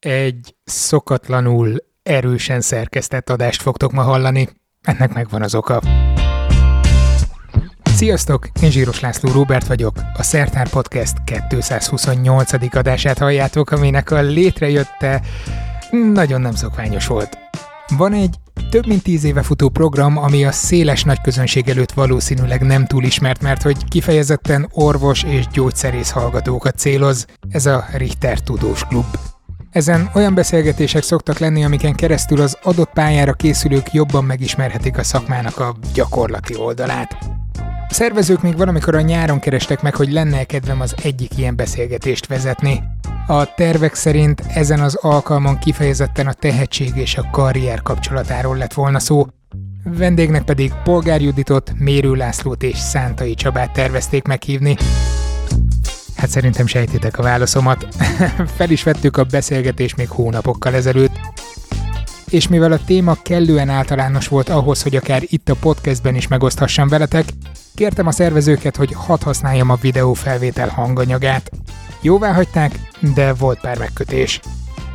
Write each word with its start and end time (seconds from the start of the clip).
Egy 0.00 0.56
szokatlanul 0.64 1.76
erősen 2.02 2.60
szerkesztett 2.60 3.30
adást 3.30 3.62
fogtok 3.62 3.92
ma 3.92 4.02
hallani. 4.02 4.48
Ennek 4.82 5.14
megvan 5.14 5.42
az 5.42 5.54
oka. 5.54 5.82
Sziasztok, 7.82 8.48
én 8.62 8.70
Zsíros 8.70 9.00
László 9.00 9.32
Róbert 9.32 9.66
vagyok. 9.66 9.96
A 10.14 10.22
Szertár 10.22 10.68
Podcast 10.68 11.14
228. 11.24 12.74
adását 12.76 13.18
halljátok, 13.18 13.70
aminek 13.70 14.10
a 14.10 14.20
létrejötte 14.20 15.22
nagyon 15.90 16.40
nem 16.40 16.54
szokványos 16.54 17.06
volt. 17.06 17.38
Van 17.96 18.12
egy 18.12 18.34
több 18.70 18.86
mint 18.86 19.02
tíz 19.02 19.24
éve 19.24 19.42
futó 19.42 19.68
program, 19.68 20.16
ami 20.16 20.44
a 20.44 20.52
széles 20.52 21.04
nagyközönség 21.04 21.68
előtt 21.68 21.92
valószínűleg 21.92 22.62
nem 22.62 22.86
túl 22.86 23.04
ismert, 23.04 23.42
mert 23.42 23.62
hogy 23.62 23.88
kifejezetten 23.88 24.68
orvos 24.72 25.22
és 25.22 25.46
gyógyszerész 25.46 26.10
hallgatókat 26.10 26.78
céloz. 26.78 27.26
Ez 27.48 27.66
a 27.66 27.84
Richter 27.92 28.40
Tudós 28.40 28.84
Klub. 28.84 29.06
Ezen 29.70 30.10
olyan 30.14 30.34
beszélgetések 30.34 31.02
szoktak 31.02 31.38
lenni, 31.38 31.64
amiken 31.64 31.94
keresztül 31.94 32.40
az 32.40 32.58
adott 32.62 32.90
pályára 32.92 33.32
készülők 33.32 33.92
jobban 33.92 34.24
megismerhetik 34.24 34.98
a 34.98 35.02
szakmának 35.02 35.58
a 35.58 35.76
gyakorlati 35.94 36.56
oldalát. 36.56 37.16
A 37.88 37.94
szervezők 37.94 38.42
még 38.42 38.56
valamikor 38.56 38.94
a 38.94 39.00
nyáron 39.00 39.38
kerestek 39.38 39.82
meg, 39.82 39.94
hogy 39.94 40.12
lenne 40.12 40.44
kedvem 40.44 40.80
az 40.80 40.94
egyik 41.02 41.38
ilyen 41.38 41.56
beszélgetést 41.56 42.26
vezetni. 42.26 42.82
A 43.26 43.54
tervek 43.54 43.94
szerint 43.94 44.42
ezen 44.48 44.80
az 44.80 44.94
alkalmon 44.94 45.58
kifejezetten 45.58 46.26
a 46.26 46.32
tehetség 46.32 46.96
és 46.96 47.16
a 47.16 47.28
karrier 47.30 47.82
kapcsolatáról 47.82 48.56
lett 48.56 48.72
volna 48.72 48.98
szó, 48.98 49.26
vendégnek 49.84 50.42
pedig 50.44 50.72
Polgár 50.84 51.20
Juditot, 51.20 51.72
Mérő 51.78 52.14
Lászlót 52.14 52.62
és 52.62 52.78
Szántai 52.78 53.34
Csabát 53.34 53.72
tervezték 53.72 54.26
meghívni. 54.26 54.76
Hát 56.18 56.30
szerintem 56.30 56.66
sejtitek 56.66 57.18
a 57.18 57.22
válaszomat. 57.22 57.86
Fel 58.56 58.70
is 58.70 58.82
vettük 58.82 59.16
a 59.16 59.24
beszélgetést 59.24 59.96
még 59.96 60.08
hónapokkal 60.08 60.74
ezelőtt. 60.74 61.12
És 62.30 62.48
mivel 62.48 62.72
a 62.72 62.84
téma 62.84 63.16
kellően 63.22 63.68
általános 63.68 64.28
volt 64.28 64.48
ahhoz, 64.48 64.82
hogy 64.82 64.96
akár 64.96 65.22
itt 65.26 65.48
a 65.48 65.54
podcastben 65.60 66.14
is 66.14 66.28
megoszthassam 66.28 66.88
veletek, 66.88 67.24
kértem 67.74 68.06
a 68.06 68.10
szervezőket, 68.10 68.76
hogy 68.76 68.92
hadd 68.92 69.24
használjam 69.24 69.70
a 69.70 69.78
videó 69.80 70.12
felvétel 70.12 70.68
hanganyagát. 70.68 71.50
Jóvá 72.00 72.32
hagyták, 72.32 72.78
de 73.14 73.32
volt 73.32 73.60
pár 73.60 73.78
megkötés. 73.78 74.40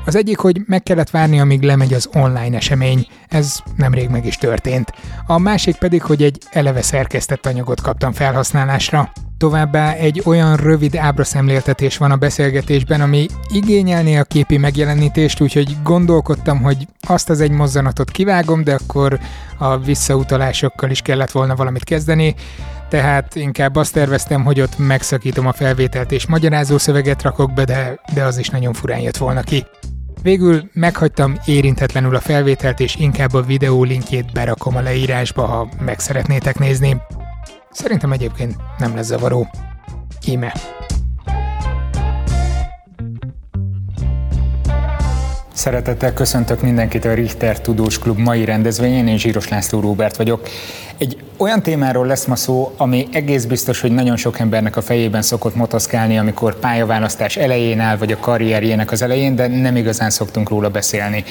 Az 0.06 0.16
egyik, 0.16 0.38
hogy 0.38 0.62
meg 0.66 0.84
kellett 0.84 1.10
várni, 1.10 1.40
amíg 1.40 1.62
lemegy 1.62 1.94
az 1.94 2.10
online 2.14 2.56
esemény, 2.56 3.08
ez 3.30 3.60
nemrég 3.76 4.10
meg 4.10 4.26
is 4.26 4.36
történt. 4.36 4.94
A 5.28 5.38
másik 5.38 5.76
pedig, 5.76 6.02
hogy 6.02 6.24
egy 6.24 6.38
eleve 6.52 6.82
szerkesztett 6.82 7.46
anyagot 7.46 7.82
kaptam 7.82 8.12
felhasználásra. 8.12 9.12
Továbbá 9.44 9.94
egy 9.94 10.22
olyan 10.26 10.56
rövid 10.56 10.96
ábraszemléltetés 10.96 11.98
van 11.98 12.12
a 12.12 12.16
beszélgetésben, 12.16 13.02
ami 13.02 13.28
igényelné 13.54 14.18
a 14.18 14.24
képi 14.24 14.58
megjelenítést, 14.58 15.42
úgyhogy 15.42 15.78
gondolkodtam, 15.84 16.62
hogy 16.62 16.88
azt 17.08 17.30
az 17.30 17.42
egy 17.42 17.52
mozzanatot 17.52 18.12
kivágom, 18.12 18.64
de 18.64 18.74
akkor 18.74 19.20
a 19.58 19.78
visszautalásokkal 19.78 20.90
is 20.90 21.02
kellett 21.02 21.32
volna 21.32 21.56
valamit 21.56 21.84
kezdeni, 21.84 22.36
tehát 22.90 23.36
inkább 23.36 23.76
azt 23.76 23.94
terveztem, 23.94 24.44
hogy 24.44 24.62
ott 24.62 24.78
megszakítom 24.78 25.48
a 25.48 25.54
felvételt 25.54 26.12
és 26.12 26.28
magyarázó 26.28 26.78
szöveget 26.78 27.22
rakok 27.22 27.54
be, 27.54 27.64
de, 27.64 28.00
de 28.14 28.24
az 28.24 28.38
is 28.38 28.50
nagyon 28.50 28.74
furán 28.74 29.00
jött 29.00 29.18
volna 29.18 29.42
ki. 29.42 29.66
Végül 30.22 30.70
meghagytam 30.74 31.38
érintetlenül 31.46 32.16
a 32.16 32.20
felvételt, 32.20 32.80
és 32.80 32.96
inkább 32.96 33.34
a 33.34 33.42
videó 33.42 33.84
linkjét 33.84 34.32
berakom 34.32 34.76
a 34.76 34.82
leírásba, 34.82 35.46
ha 35.46 35.70
meg 35.80 36.00
szeretnétek 36.00 36.60
nézni. 36.60 37.02
Szerintem 37.74 38.12
egyébként 38.12 38.56
nem 38.78 38.96
lesz 38.96 39.06
zavaró. 39.06 39.48
Íme. 40.28 40.54
Szeretettel 45.54 46.14
köszöntök 46.14 46.62
mindenkit 46.62 47.06
a 47.06 47.14
Richter 47.14 47.62
Tudós 47.62 48.00
Klub 48.00 48.18
mai 48.18 48.46
rendezvényén, 48.46 49.08
én 49.08 49.18
Zsíros 49.18 49.48
László 49.48 49.80
Róbert 49.80 50.18
vagyok. 50.18 50.48
Egy 51.04 51.18
olyan 51.38 51.64
témáról 51.64 52.06
lesz 52.06 52.26
ma 52.26 52.36
szó, 52.36 52.74
ami 52.78 53.08
egész 53.12 53.46
biztos, 53.46 53.82
hogy 53.82 53.92
nagyon 53.92 54.16
sok 54.16 54.40
embernek 54.40 54.76
a 54.76 54.82
fejében 54.82 55.22
szokott 55.22 55.56
motoszkálni, 55.56 56.18
amikor 56.18 56.60
pályaválasztás 56.60 57.38
elején 57.38 57.80
áll, 57.80 57.98
vagy 57.98 58.12
a 58.12 58.20
karrierjének 58.20 58.92
az 58.92 59.02
elején, 59.02 59.36
de 59.36 59.48
nem 59.48 59.76
igazán 59.76 60.10
szoktunk 60.10 60.50
róla 60.50 60.70
beszélni. 60.70 61.24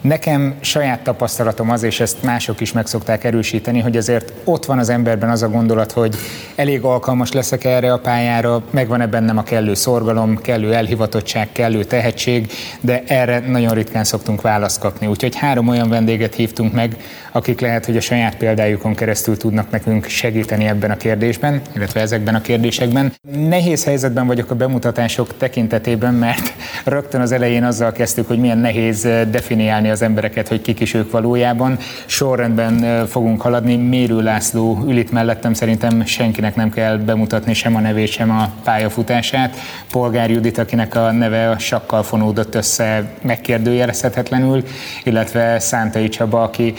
Nekem 0.00 0.54
saját 0.60 1.00
tapasztalatom 1.00 1.70
az, 1.70 1.82
és 1.82 2.00
ezt 2.00 2.22
mások 2.22 2.60
is 2.60 2.72
meg 2.72 2.86
szokták 2.86 3.24
erősíteni, 3.24 3.80
hogy 3.80 3.96
azért 3.96 4.32
ott 4.44 4.64
van 4.64 4.78
az 4.78 4.88
emberben 4.88 5.30
az 5.30 5.42
a 5.42 5.48
gondolat, 5.48 5.92
hogy 5.92 6.16
elég 6.54 6.82
alkalmas 6.82 7.32
leszek 7.32 7.64
erre 7.64 7.92
a 7.92 7.98
pályára, 7.98 8.62
megvan-e 8.70 9.06
bennem 9.06 9.38
a 9.38 9.42
kellő 9.42 9.74
szorgalom, 9.74 10.36
kellő 10.36 10.74
elhivatottság, 10.74 11.48
kellő 11.52 11.84
tehetség, 11.84 12.52
de 12.80 13.02
erre 13.06 13.38
nagyon 13.38 13.74
ritkán 13.74 14.04
szoktunk 14.04 14.40
választ 14.40 14.80
kapni. 14.80 15.06
Úgyhogy 15.06 15.36
három 15.36 15.68
olyan 15.68 15.88
vendéget 15.88 16.34
hívtunk 16.34 16.72
meg, 16.72 16.96
akik 17.32 17.60
lehet, 17.60 17.84
hogy 17.84 17.96
a 17.96 18.00
saját 18.00 18.36
példájukon 18.36 18.94
keresztül 18.94 19.13
tudnak 19.22 19.70
nekünk 19.70 20.06
segíteni 20.06 20.64
ebben 20.64 20.90
a 20.90 20.96
kérdésben, 20.96 21.60
illetve 21.74 22.00
ezekben 22.00 22.34
a 22.34 22.40
kérdésekben. 22.40 23.12
Nehéz 23.48 23.84
helyzetben 23.84 24.26
vagyok 24.26 24.50
a 24.50 24.54
bemutatások 24.54 25.36
tekintetében, 25.36 26.14
mert 26.14 26.52
rögtön 26.84 27.20
az 27.20 27.32
elején 27.32 27.64
azzal 27.64 27.92
kezdtük, 27.92 28.26
hogy 28.26 28.38
milyen 28.38 28.58
nehéz 28.58 29.08
definiálni 29.30 29.90
az 29.90 30.02
embereket, 30.02 30.48
hogy 30.48 30.60
kik 30.60 30.80
is 30.80 30.94
ők 30.94 31.10
valójában. 31.10 31.78
Sorrendben 32.06 33.06
fogunk 33.06 33.40
haladni. 33.40 33.76
Mérő 33.76 34.20
László 34.20 34.84
ül 34.86 34.96
itt 34.96 35.12
mellettem, 35.12 35.54
szerintem 35.54 36.04
senkinek 36.04 36.56
nem 36.56 36.70
kell 36.70 36.96
bemutatni 36.96 37.54
sem 37.54 37.76
a 37.76 37.80
nevét, 37.80 38.08
sem 38.08 38.30
a 38.30 38.50
pályafutását. 38.64 39.56
Polgár 39.90 40.30
Judit, 40.30 40.58
akinek 40.58 40.94
a 40.94 41.12
neve 41.12 41.50
a 41.50 41.58
sakkal 41.58 42.02
fonódott 42.02 42.54
össze 42.54 43.12
megkérdőjelezhetetlenül, 43.22 44.64
illetve 45.04 45.58
Szántai 45.58 46.08
Csaba, 46.08 46.42
aki 46.42 46.74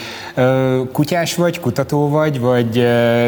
kutyás 0.92 1.34
vagy, 1.34 1.60
kutató 1.60 2.08
vagy, 2.16 2.40
vagy 2.40 2.74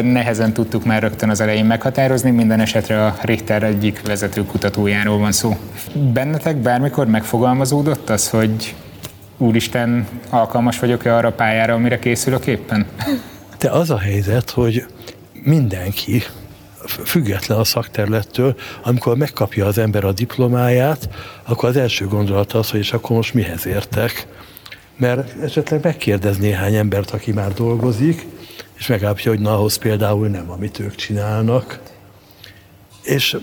nehezen 0.03 0.53
tudtuk 0.53 0.85
már 0.85 1.01
rögtön 1.01 1.29
az 1.29 1.41
elején 1.41 1.65
meghatározni, 1.65 2.31
minden 2.31 2.59
esetre 2.59 3.05
a 3.05 3.15
Richter 3.21 3.63
egyik 3.63 4.01
vezető 4.07 4.43
kutatójáról 4.43 5.17
van 5.17 5.31
szó. 5.31 5.57
Bennetek 6.13 6.57
bármikor 6.57 7.07
megfogalmazódott 7.07 8.09
az, 8.09 8.29
hogy 8.29 8.75
úristen, 9.37 10.07
alkalmas 10.29 10.79
vagyok-e 10.79 11.15
arra 11.15 11.27
a 11.27 11.31
pályára, 11.31 11.73
amire 11.73 11.99
készülök 11.99 12.45
éppen? 12.45 12.85
De 13.59 13.69
az 13.69 13.89
a 13.89 13.99
helyzet, 13.99 14.49
hogy 14.49 14.85
mindenki, 15.43 16.23
független 17.05 17.57
a 17.57 17.63
szakterülettől, 17.63 18.55
amikor 18.83 19.17
megkapja 19.17 19.65
az 19.65 19.77
ember 19.77 20.03
a 20.03 20.11
diplomáját, 20.11 21.09
akkor 21.47 21.69
az 21.69 21.77
első 21.77 22.07
gondolata 22.07 22.59
az, 22.59 22.69
hogy 22.69 22.79
és 22.79 22.93
akkor 22.93 23.15
most 23.15 23.33
mihez 23.33 23.65
értek. 23.65 24.27
Mert 24.97 25.43
esetleg 25.43 25.83
megkérdez 25.83 26.37
néhány 26.37 26.75
embert, 26.75 27.11
aki 27.11 27.31
már 27.31 27.53
dolgozik, 27.53 28.25
és 28.79 28.87
megállapítja, 28.87 29.31
hogy 29.31 29.39
na, 29.39 29.53
ahhoz 29.53 29.77
például 29.77 30.27
nem, 30.27 30.49
amit 30.51 30.79
ők 30.79 30.95
csinálnak. 30.95 31.79
És 33.03 33.37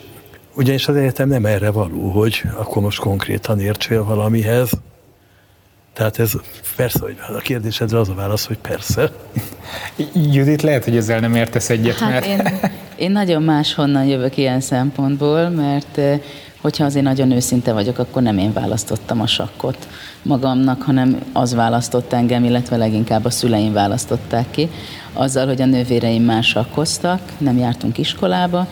ugyanis 0.55 0.89
az 0.89 0.97
egyetem 0.97 1.29
nem 1.29 1.47
erre 1.47 1.71
való, 1.71 2.11
hogy 2.11 2.43
akkor 2.57 2.83
most 2.83 2.99
konkrétan 2.99 3.61
értsél 3.61 4.05
valamihez, 4.05 4.71
tehát 5.93 6.19
ez 6.19 6.33
persze, 6.77 6.99
hogy 7.01 7.17
a 7.29 7.39
kérdésedre 7.39 7.99
az 7.99 8.09
a 8.09 8.15
válasz, 8.15 8.47
hogy 8.47 8.59
persze. 8.59 9.13
Judit, 10.13 10.63
lehet, 10.63 10.85
hogy 10.85 10.97
ezzel 10.97 11.21
nem 11.21 11.35
értesz 11.35 11.71
egyet, 11.71 11.99
hát 11.99 12.11
mert... 12.11 12.27
Én, 12.27 12.71
én 12.97 13.11
nagyon 13.11 13.43
máshonnan 13.43 14.05
jövök 14.05 14.37
ilyen 14.37 14.61
szempontból, 14.61 15.49
mert 15.49 15.99
eh, 15.99 16.21
hogyha 16.61 16.85
azért 16.85 17.05
nagyon 17.05 17.31
őszinte 17.31 17.73
vagyok, 17.73 17.99
akkor 17.99 18.23
nem 18.23 18.39
én 18.39 18.53
választottam 18.53 19.21
a 19.21 19.27
sakkot 19.27 19.89
magamnak, 20.23 20.83
hanem 20.83 21.19
az 21.33 21.55
választott 21.55 22.13
engem, 22.13 22.45
illetve 22.45 22.77
leginkább 22.77 23.25
a 23.25 23.31
szüleim 23.31 23.73
választották 23.73 24.51
ki, 24.51 24.71
azzal, 25.17 25.47
hogy 25.47 25.63
a 25.63 25.67
nővéreim 25.67 26.23
már 26.23 26.43
sakkoztak, 26.43 27.21
nem 27.39 27.59
jártunk 27.59 27.99
iskolába, 27.99 28.67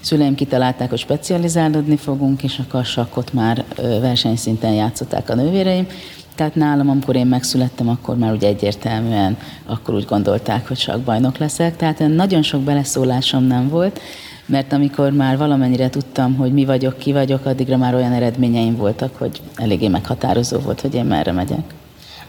szüleim 0.00 0.34
kitalálták, 0.34 0.88
hogy 0.88 0.98
specializálódni 0.98 1.96
fogunk, 1.96 2.42
és 2.42 2.58
akkor 2.58 2.80
a 2.80 2.84
sakkot 2.84 3.32
már 3.32 3.64
versenyszinten 4.00 4.72
játszották 4.72 5.30
a 5.30 5.34
nővéreim, 5.34 5.86
tehát 6.34 6.54
nálam, 6.54 6.88
amikor 6.90 7.16
én 7.16 7.26
megszülettem, 7.26 7.88
akkor 7.88 8.16
már 8.16 8.32
ugye 8.32 8.48
egyértelműen 8.48 9.36
akkor 9.66 9.94
úgy 9.94 10.04
gondolták, 10.04 10.68
hogy 10.68 10.76
csak 10.76 11.00
bajnok 11.00 11.38
leszek. 11.38 11.76
Tehát 11.76 11.98
nagyon 12.08 12.42
sok 12.42 12.60
beleszólásom 12.60 13.44
nem 13.44 13.68
volt, 13.68 14.00
mert 14.46 14.72
amikor 14.72 15.12
már 15.12 15.38
valamennyire 15.38 15.90
tudtam, 15.90 16.34
hogy 16.34 16.52
mi 16.52 16.64
vagyok, 16.64 16.98
ki 16.98 17.12
vagyok, 17.12 17.46
addigra 17.46 17.76
már 17.76 17.94
olyan 17.94 18.12
eredményeim 18.12 18.76
voltak, 18.76 19.16
hogy 19.16 19.40
eléggé 19.56 19.88
meghatározó 19.88 20.58
volt, 20.58 20.80
hogy 20.80 20.94
én 20.94 21.04
merre 21.04 21.32
megyek. 21.32 21.74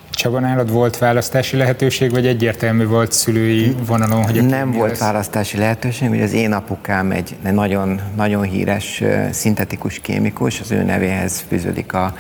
Csaba, 0.10 0.40
nálad 0.40 0.72
volt 0.72 0.98
választási 0.98 1.58
lehetőség, 1.58 2.12
vagy 2.12 2.28
egyértelmű 2.28 2.86
volt 2.86 3.12
szülői 3.12 3.76
vonalon, 3.86 4.24
hogy 4.24 4.46
Nem 4.46 4.72
volt 4.72 4.90
lesz? 4.90 5.00
választási 5.00 5.58
lehetőség, 5.58 6.10
hogy 6.10 6.22
az 6.22 6.34
én 6.34 6.52
apukám 6.52 7.12
egy 7.12 7.36
nagyon, 7.52 8.02
nagyon 8.16 8.44
híres 8.44 9.04
szintetikus 9.32 10.00
kémikus, 10.00 10.60
az 10.60 10.72
ő 10.72 10.84
nevéhez 10.84 11.46
fűződik 11.48 11.94
a 11.94 12.16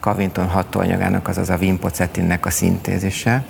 Covington 0.00 0.46
hatóanyagának, 0.46 1.28
azaz 1.28 1.50
a 1.50 1.56
vimpocetinnek 1.56 2.46
a 2.46 2.50
szintézise, 2.50 3.44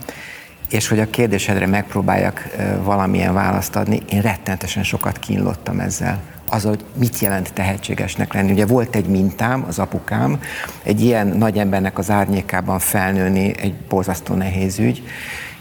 és 0.71 0.89
hogy 0.89 1.01
a 1.01 1.11
kérdésedre 1.11 1.67
megpróbáljak 1.67 2.49
valamilyen 2.83 3.35
választ 3.35 3.77
adni, 3.77 4.03
én 4.09 4.21
rettenetesen 4.21 4.83
sokat 4.83 5.19
kínlottam 5.19 5.81
ezzel. 5.81 6.21
Az, 6.53 6.63
hogy 6.63 6.85
mit 6.95 7.19
jelent 7.19 7.53
tehetségesnek 7.53 8.33
lenni. 8.33 8.53
Ugye 8.53 8.67
volt 8.67 8.97
egy 8.97 9.07
mintám, 9.07 9.65
az 9.69 9.79
apukám, 9.79 10.41
egy 10.83 11.01
ilyen 11.01 11.27
nagy 11.27 11.59
embernek 11.59 11.99
az 11.99 12.11
árnyékában 12.11 12.79
felnőni 12.79 13.55
egy 13.59 13.75
borzasztó 13.75 14.35
nehéz 14.35 14.79
ügy, 14.79 15.03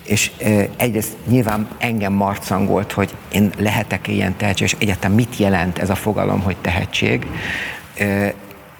és 0.03 0.31
egyrészt 0.77 1.17
nyilván 1.27 1.67
engem 1.77 2.13
marcangolt, 2.13 2.91
hogy 2.91 3.15
én 3.31 3.51
lehetek 3.57 4.07
ilyen 4.07 4.38
tehetséges, 4.38 4.75
egyáltalán 4.79 5.15
mit 5.15 5.38
jelent 5.38 5.77
ez 5.77 5.89
a 5.89 5.95
fogalom, 5.95 6.41
hogy 6.41 6.57
tehetség, 6.61 7.27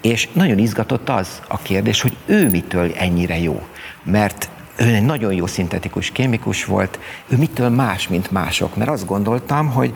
és 0.00 0.28
nagyon 0.32 0.58
izgatott 0.58 1.08
az 1.08 1.42
a 1.48 1.58
kérdés, 1.58 2.00
hogy 2.00 2.16
ő 2.26 2.48
mitől 2.50 2.92
ennyire 2.98 3.38
jó. 3.38 3.62
Mert 4.02 4.48
ő 4.76 4.94
egy 4.94 5.04
nagyon 5.04 5.32
jó 5.32 5.46
szintetikus 5.46 6.10
kémikus 6.10 6.64
volt, 6.64 6.98
ő 7.28 7.36
mitől 7.36 7.68
más, 7.68 8.08
mint 8.08 8.30
mások. 8.30 8.76
Mert 8.76 8.90
azt 8.90 9.06
gondoltam, 9.06 9.70
hogy 9.70 9.92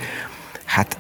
hát 0.65 0.99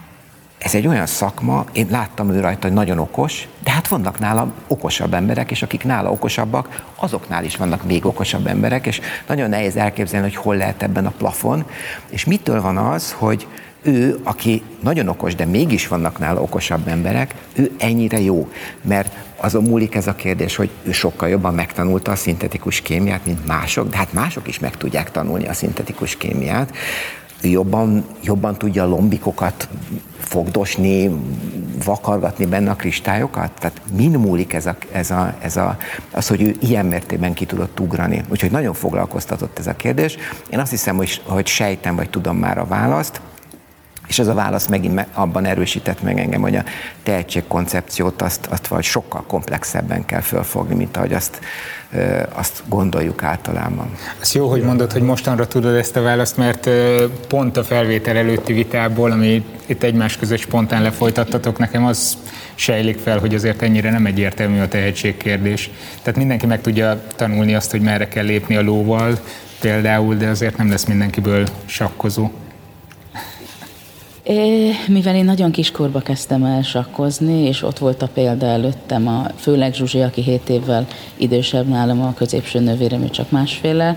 ez 0.58 0.75
egy 0.75 0.87
olyan 0.87 1.06
szakma, 1.06 1.64
én 1.73 1.87
láttam 1.91 2.31
ő 2.31 2.41
rajta, 2.41 2.67
hogy 2.67 2.76
nagyon 2.76 2.99
okos, 2.99 3.49
de 3.62 3.70
hát 3.70 3.88
vannak 3.88 4.19
nála 4.19 4.53
okosabb 4.67 5.14
emberek, 5.14 5.50
és 5.50 5.62
akik 5.62 5.85
nála 5.85 6.11
okosabbak, 6.11 6.85
azoknál 6.97 7.44
is 7.44 7.56
vannak 7.56 7.85
még 7.85 8.06
okosabb 8.06 8.47
emberek, 8.47 8.87
és 8.87 9.00
nagyon 9.26 9.49
nehéz 9.49 9.76
elképzelni, 9.76 10.26
hogy 10.26 10.37
hol 10.37 10.56
lehet 10.56 10.82
ebben 10.82 11.06
a 11.06 11.12
plafon, 11.19 11.64
és 12.08 12.25
mitől 12.25 12.61
van 12.61 12.76
az, 12.76 13.12
hogy 13.12 13.47
ő, 13.82 14.20
aki 14.23 14.62
nagyon 14.81 15.08
okos, 15.08 15.35
de 15.35 15.44
mégis 15.44 15.88
vannak 15.88 16.19
nála 16.19 16.41
okosabb 16.41 16.88
emberek, 16.88 17.35
ő 17.55 17.70
ennyire 17.79 18.20
jó. 18.20 18.49
Mert 18.82 19.14
azon 19.37 19.62
múlik 19.62 19.94
ez 19.94 20.06
a 20.06 20.14
kérdés, 20.14 20.56
hogy 20.56 20.70
ő 20.82 20.93
sokkal 20.93 21.29
jobban 21.29 21.55
megtanulta 21.55 22.11
a 22.11 22.17
szintetikus 22.17 22.81
kémiát, 22.81 23.26
mint 23.26 23.47
mások, 23.47 23.88
de 23.88 23.97
hát 23.97 24.12
mások 24.12 24.49
is 24.49 24.58
meg 24.58 24.76
tudják 24.76 25.11
tanulni 25.11 25.47
a 25.47 25.53
szintetikus 25.53 26.17
kémiát. 26.17 26.76
Jobban, 27.50 28.04
jobban 28.22 28.56
tudja 28.58 28.82
a 28.82 28.87
lombikokat 28.87 29.69
fogdosni, 30.19 31.10
vakargatni 31.84 32.46
benne 32.46 32.70
a 32.70 32.75
kristályokat? 32.75 33.50
Tehát 33.58 33.81
min 33.96 34.10
múlik 34.10 34.52
ez, 34.52 34.66
a, 34.66 34.76
ez, 34.93 35.10
a, 35.10 35.34
ez 35.40 35.56
a, 35.56 35.76
az, 36.10 36.28
hogy 36.28 36.43
ő 36.43 36.56
ilyen 36.60 36.87
mértékben 36.87 37.32
ki 37.32 37.44
tudott 37.44 37.81
ugrani? 37.81 38.25
Úgyhogy 38.28 38.50
nagyon 38.50 38.75
foglalkoztatott 38.75 39.58
ez 39.58 39.66
a 39.66 39.76
kérdés. 39.76 40.16
Én 40.50 40.58
azt 40.58 40.70
hiszem, 40.70 40.96
hogy, 40.96 41.22
hogy 41.25 41.46
sejtem, 41.46 41.96
vagy 41.96 42.10
tudom 42.10 42.37
már 42.37 42.58
a 42.58 42.66
választ. 42.66 43.20
És 44.06 44.19
ez 44.19 44.26
a 44.26 44.35
válasz 44.35 44.67
megint 44.67 45.06
abban 45.12 45.44
erősített 45.44 46.03
meg 46.03 46.19
engem, 46.19 46.41
hogy 46.41 46.56
a 46.56 46.64
tehetségkoncepciót 47.03 48.23
azt, 48.23 48.47
azt 48.47 48.67
vagy 48.67 48.85
sokkal 48.85 49.25
komplexebben 49.26 50.05
kell 50.05 50.20
fölfogni, 50.20 50.75
mint 50.75 50.97
ahogy 50.97 51.12
azt, 51.12 51.41
azt 52.32 52.62
gondoljuk 52.69 53.23
általában. 53.23 53.91
Az 54.20 54.35
jó, 54.35 54.49
hogy 54.49 54.62
mondod, 54.62 54.93
hogy 54.93 55.03
mostanra 55.03 55.47
tudod 55.47 55.75
ezt 55.75 55.97
a 55.97 56.03
választ, 56.03 56.37
mert 56.37 56.70
pont 57.29 57.56
a 57.56 57.64
felvétel 57.64 58.17
előtti 58.17 58.53
vitából, 58.53 59.11
ami 59.11 59.44
itt 59.67 59.82
egymás 59.82 60.17
között 60.17 60.38
spontán 60.38 60.82
lefolytattatok, 60.82 61.58
nekem 61.58 61.85
az 61.85 62.17
sejlik 62.55 62.99
fel, 62.99 63.19
hogy 63.19 63.35
azért 63.35 63.62
ennyire 63.62 63.91
nem 63.91 64.06
egyértelmű 64.06 64.61
a 64.61 64.69
tehetségkérdés. 64.69 65.70
Tehát 66.03 66.19
mindenki 66.19 66.47
meg 66.47 66.61
tudja 66.61 67.03
tanulni 67.17 67.55
azt, 67.55 67.70
hogy 67.70 67.81
merre 67.81 68.08
kell 68.08 68.25
lépni 68.25 68.56
a 68.56 68.62
lóval, 68.62 69.19
például, 69.61 70.14
de 70.14 70.29
azért 70.29 70.56
nem 70.56 70.70
lesz 70.70 70.85
mindenkiből 70.85 71.47
sakkozó. 71.64 72.31
É, 74.28 74.70
mivel 74.88 75.14
én 75.14 75.25
nagyon 75.25 75.50
kiskorba 75.50 76.00
kezdtem 76.00 76.44
el 76.44 76.62
sakkozni, 76.62 77.43
és 77.43 77.62
ott 77.62 77.78
volt 77.78 78.02
a 78.02 78.08
példa 78.08 78.46
előttem, 78.46 79.08
a, 79.08 79.26
főleg 79.37 79.75
Zsuzsi, 79.75 80.00
aki 80.00 80.23
7 80.23 80.49
évvel 80.49 80.87
idősebb 81.17 81.69
nálam, 81.69 82.02
a 82.02 82.14
középső 82.14 82.61
nővérem, 82.61 83.02
ő 83.02 83.08
csak 83.08 83.31
másféle, 83.31 83.96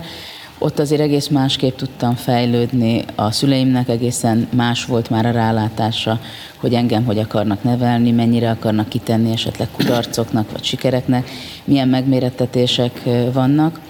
ott 0.58 0.78
azért 0.78 1.00
egész 1.00 1.28
másképp 1.28 1.76
tudtam 1.76 2.14
fejlődni. 2.14 3.04
A 3.14 3.30
szüleimnek 3.30 3.88
egészen 3.88 4.48
más 4.52 4.84
volt 4.84 5.10
már 5.10 5.26
a 5.26 5.30
rálátása, 5.30 6.20
hogy 6.56 6.74
engem 6.74 7.04
hogy 7.04 7.18
akarnak 7.18 7.62
nevelni, 7.62 8.10
mennyire 8.10 8.50
akarnak 8.50 8.88
kitenni 8.88 9.32
esetleg 9.32 9.68
kudarcoknak 9.72 10.50
vagy 10.52 10.64
sikereknek, 10.64 11.30
milyen 11.64 11.88
megmérettetések 11.88 13.00
vannak. 13.32 13.80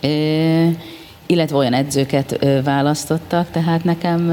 É, 0.00 0.76
illetve 1.30 1.56
olyan 1.56 1.72
edzőket 1.72 2.46
választottak, 2.64 3.50
tehát 3.50 3.84
nekem 3.84 4.26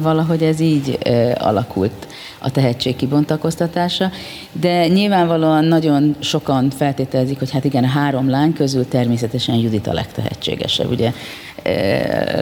valahogy 0.00 0.42
ez 0.42 0.60
így 0.60 0.98
alakult 1.38 2.06
a 2.38 2.50
tehetség 2.50 2.96
kibontakoztatása, 2.96 4.10
de 4.52 4.86
nyilvánvalóan 4.86 5.64
nagyon 5.64 6.16
sokan 6.18 6.70
feltételezik, 6.70 7.38
hogy 7.38 7.50
hát 7.50 7.64
igen, 7.64 7.84
a 7.84 7.88
három 7.88 8.30
lány 8.30 8.52
közül 8.52 8.88
természetesen 8.88 9.54
Judit 9.54 9.86
a 9.86 9.92
legtehetségesebb. 9.92 10.90
Ugye 10.90 11.12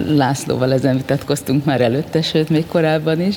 Lászlóval 0.06 0.72
ezen 0.72 0.96
vitatkoztunk 0.96 1.64
már 1.64 1.80
előtte, 1.80 2.22
sőt 2.22 2.48
még 2.48 2.66
korábban 2.66 3.20
is, 3.20 3.34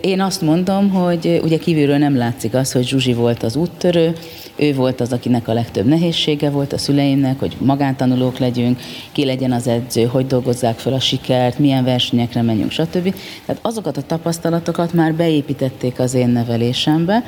én 0.00 0.20
azt 0.20 0.40
mondom, 0.40 0.90
hogy 0.90 1.40
ugye 1.42 1.58
kívülről 1.58 1.98
nem 1.98 2.16
látszik 2.16 2.54
az, 2.54 2.72
hogy 2.72 2.86
Zsuzsi 2.86 3.12
volt 3.12 3.42
az 3.42 3.56
úttörő, 3.56 4.12
ő 4.56 4.74
volt 4.74 5.00
az, 5.00 5.12
akinek 5.12 5.48
a 5.48 5.52
legtöbb 5.52 5.86
nehézsége 5.86 6.50
volt 6.50 6.72
a 6.72 6.78
szüleimnek, 6.78 7.38
hogy 7.38 7.56
magántanulók 7.58 8.38
legyünk, 8.38 8.80
ki 9.12 9.24
legyen 9.24 9.52
az 9.52 9.66
edző, 9.66 10.04
hogy 10.04 10.26
dolgozzák 10.26 10.78
fel 10.78 10.92
a 10.92 11.00
sikert, 11.00 11.58
milyen 11.58 11.84
versenyekre 11.84 12.42
menjünk, 12.42 12.70
stb. 12.70 13.14
Tehát 13.46 13.62
azokat 13.64 13.96
a 13.96 14.02
tapasztalatokat 14.02 14.92
már 14.92 15.14
beépítették 15.14 15.98
az 15.98 16.14
én 16.14 16.28
nevelésembe, 16.28 17.24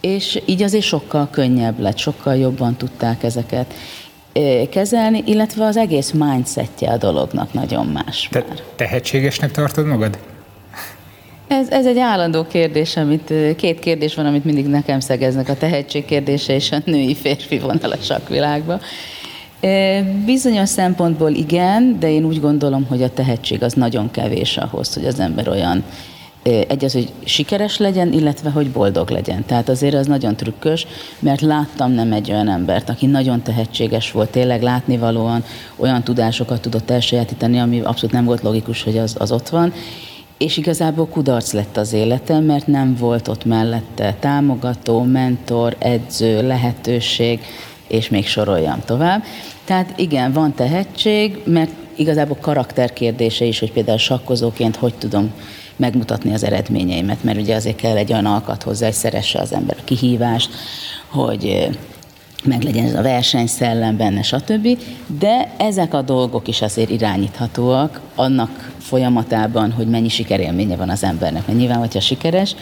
és 0.00 0.42
így 0.44 0.62
azért 0.62 0.84
sokkal 0.84 1.28
könnyebb 1.30 1.80
lett, 1.80 1.98
sokkal 1.98 2.36
jobban 2.36 2.76
tudták 2.76 3.22
ezeket 3.22 3.74
kezelni, 4.70 5.22
illetve 5.26 5.64
az 5.64 5.76
egész 5.76 6.10
mindsetje 6.10 6.90
a 6.90 6.96
dolognak 6.96 7.52
nagyon 7.52 7.86
más. 7.86 8.28
Te 8.30 8.44
tehetségesnek 8.76 9.50
tartod 9.50 9.86
magad? 9.86 10.18
Ez, 11.52 11.70
ez 11.70 11.86
egy 11.86 11.98
állandó 11.98 12.46
kérdés, 12.46 12.96
amit 12.96 13.32
két 13.56 13.78
kérdés 13.78 14.14
van, 14.14 14.26
amit 14.26 14.44
mindig 14.44 14.66
nekem 14.66 15.00
szegeznek, 15.00 15.48
a 15.48 15.56
tehetség 15.56 16.04
kérdése 16.04 16.54
és 16.54 16.72
a 16.72 16.78
női 16.84 17.14
férfi 17.14 17.58
vonal 17.58 17.90
a 17.90 17.96
sakvilágba. 18.02 18.80
Bizonyos 20.24 20.68
szempontból 20.68 21.30
igen, 21.30 21.96
de 22.00 22.10
én 22.10 22.24
úgy 22.24 22.40
gondolom, 22.40 22.86
hogy 22.88 23.02
a 23.02 23.12
tehetség 23.12 23.62
az 23.62 23.72
nagyon 23.72 24.10
kevés 24.10 24.56
ahhoz, 24.56 24.94
hogy 24.94 25.06
az 25.06 25.20
ember 25.20 25.48
olyan 25.48 25.84
egy 26.42 26.84
az, 26.84 26.92
hogy 26.92 27.12
sikeres 27.24 27.78
legyen, 27.78 28.12
illetve 28.12 28.50
hogy 28.50 28.70
boldog 28.70 29.10
legyen. 29.10 29.44
Tehát 29.44 29.68
azért 29.68 29.94
az 29.94 30.06
nagyon 30.06 30.36
trükkös, 30.36 30.86
mert 31.18 31.40
láttam 31.40 31.92
nem 31.92 32.12
egy 32.12 32.30
olyan 32.30 32.48
embert, 32.48 32.88
aki 32.88 33.06
nagyon 33.06 33.42
tehetséges 33.42 34.10
volt, 34.10 34.30
tényleg 34.30 34.62
látnivalóan 34.62 35.44
olyan 35.76 36.02
tudásokat 36.02 36.60
tudott 36.60 36.90
elsajátítani, 36.90 37.58
ami 37.58 37.80
abszolút 37.80 38.14
nem 38.14 38.24
volt 38.24 38.42
logikus, 38.42 38.82
hogy 38.82 38.98
az, 38.98 39.16
az 39.18 39.32
ott 39.32 39.48
van, 39.48 39.72
és 40.42 40.56
igazából 40.56 41.06
kudarc 41.06 41.52
lett 41.52 41.76
az 41.76 41.92
életem, 41.92 42.44
mert 42.44 42.66
nem 42.66 42.96
volt 42.98 43.28
ott 43.28 43.44
mellette 43.44 44.16
támogató, 44.20 45.02
mentor, 45.02 45.76
edző, 45.78 46.46
lehetőség, 46.46 47.40
és 47.86 48.08
még 48.08 48.26
soroljam 48.26 48.80
tovább. 48.84 49.22
Tehát 49.64 49.92
igen, 49.96 50.32
van 50.32 50.54
tehetség, 50.54 51.38
mert 51.44 51.70
igazából 51.96 52.36
karakterkérdése 52.40 53.44
is, 53.44 53.58
hogy 53.58 53.72
például 53.72 53.98
sakkozóként 53.98 54.76
hogy 54.76 54.94
tudom 54.94 55.32
megmutatni 55.76 56.34
az 56.34 56.44
eredményeimet, 56.44 57.24
mert 57.24 57.38
ugye 57.38 57.54
azért 57.54 57.76
kell 57.76 57.96
egy 57.96 58.12
olyan 58.12 58.26
alkat 58.26 58.62
hozzá, 58.62 58.86
hogy 58.86 58.94
szeresse 58.94 59.38
az 59.38 59.52
ember 59.52 59.76
a 59.80 59.84
kihívást, 59.84 60.50
hogy 61.08 61.68
meg 62.44 62.62
legyen 62.62 62.84
ez 62.84 62.94
a 62.94 63.02
versenyszellem 63.02 63.96
benne, 63.96 64.22
stb. 64.22 64.78
De 65.18 65.54
ezek 65.56 65.94
a 65.94 66.02
dolgok 66.02 66.48
is 66.48 66.62
azért 66.62 66.90
irányíthatóak 66.90 68.00
annak 68.14 68.72
folyamatában, 68.78 69.72
hogy 69.72 69.86
mennyi 69.86 70.08
sikerélménye 70.08 70.76
van 70.76 70.90
az 70.90 71.04
embernek. 71.04 71.46
Mert 71.46 71.58
nyilván, 71.58 71.78
hogyha 71.78 72.00
sikeres, 72.00 72.54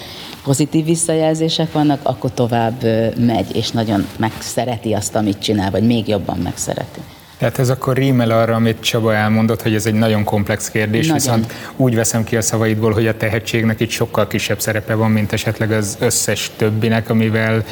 pozitív 0.44 0.84
visszajelzések 0.84 1.72
vannak, 1.72 2.00
akkor 2.02 2.34
tovább 2.34 2.82
megy, 3.18 3.56
és 3.56 3.70
nagyon 3.70 4.06
megszereti 4.16 4.92
azt, 4.92 5.14
amit 5.14 5.38
csinál, 5.38 5.70
vagy 5.70 5.86
még 5.86 6.08
jobban 6.08 6.38
megszereti. 6.38 7.00
Tehát 7.40 7.58
ez 7.58 7.68
akkor 7.68 7.96
rímel 7.96 8.30
arra, 8.30 8.54
amit 8.54 8.80
Csaba 8.80 9.14
elmondott, 9.14 9.62
hogy 9.62 9.74
ez 9.74 9.86
egy 9.86 9.94
nagyon 9.94 10.24
komplex 10.24 10.70
kérdés, 10.70 11.06
nagyon. 11.06 11.14
viszont 11.14 11.52
úgy 11.76 11.94
veszem 11.94 12.24
ki 12.24 12.36
a 12.36 12.40
szavaidból, 12.40 12.92
hogy 12.92 13.06
a 13.06 13.16
tehetségnek 13.16 13.80
itt 13.80 13.90
sokkal 13.90 14.26
kisebb 14.26 14.60
szerepe 14.60 14.94
van, 14.94 15.10
mint 15.10 15.32
esetleg 15.32 15.72
az 15.72 15.96
összes 16.00 16.50
többinek, 16.56 17.10
amivel 17.10 17.64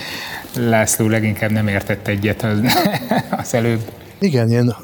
László 0.57 1.09
leginkább 1.09 1.51
nem 1.51 1.69
értett 1.69 2.09
egyet 2.09 2.43
az, 2.43 2.61
az 3.43 3.55
előbb. 3.55 3.81
Igen, 4.19 4.51
én 4.51 4.75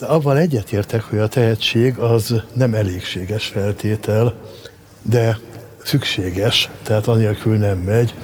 avval 0.00 0.38
egyetértek, 0.38 1.02
hogy 1.02 1.18
a 1.18 1.28
tehetség 1.28 1.98
az 1.98 2.34
nem 2.52 2.74
elégséges 2.74 3.46
feltétel, 3.46 4.34
de 5.02 5.38
szükséges, 5.84 6.70
tehát 6.82 7.06
anélkül 7.06 7.56
nem 7.56 7.78
megy. 7.78 8.14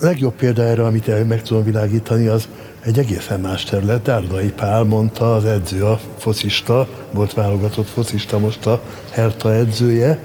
A 0.00 0.04
legjobb 0.04 0.34
példa 0.34 0.62
erre, 0.62 0.84
amit 0.84 1.28
meg 1.28 1.42
tudom 1.42 1.64
világítani, 1.64 2.26
az 2.26 2.48
egy 2.88 2.98
egészen 2.98 3.40
más 3.40 3.64
terület. 3.64 4.02
Dárdai 4.02 4.50
Pál 4.50 4.84
mondta, 4.84 5.34
az 5.34 5.44
edző, 5.44 5.84
a 5.84 6.00
focista, 6.18 6.88
volt 7.10 7.32
válogatott 7.32 7.88
focista, 7.88 8.38
most 8.38 8.66
a 8.66 8.82
Herta 9.10 9.54
edzője, 9.54 10.18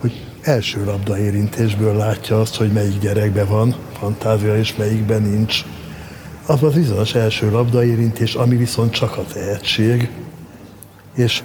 hogy 0.00 0.26
első 0.42 0.84
labda 0.84 1.18
érintésből 1.18 1.96
látja 1.96 2.40
azt, 2.40 2.56
hogy 2.56 2.72
melyik 2.72 2.98
gyerekben 2.98 3.48
van 3.48 3.74
fantázia, 3.98 4.56
és 4.56 4.76
melyikben 4.76 5.22
nincs. 5.22 5.64
Az 6.46 6.62
az 6.62 6.74
bizonyos 6.74 7.14
első 7.14 7.50
labdaérintés, 7.50 8.34
ami 8.34 8.56
viszont 8.56 8.92
csak 8.92 9.16
a 9.16 9.24
tehetség. 9.32 10.10
És 11.14 11.42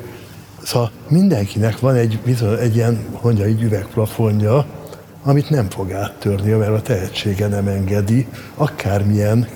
szóval 0.64 0.92
mindenkinek 1.08 1.80
van 1.80 1.96
egy, 1.96 2.20
bizony, 2.26 2.58
egy 2.60 2.76
ilyen, 2.76 3.06
mondja, 3.22 3.46
egy 3.46 3.62
üvegplafonja, 3.62 4.66
amit 5.24 5.50
nem 5.50 5.70
fog 5.70 5.92
áttörni, 5.92 6.52
mert 6.52 6.72
a 6.72 6.82
tehetsége 6.82 7.48
nem 7.48 7.68
engedi, 7.68 8.28
akármilyen 8.56 9.48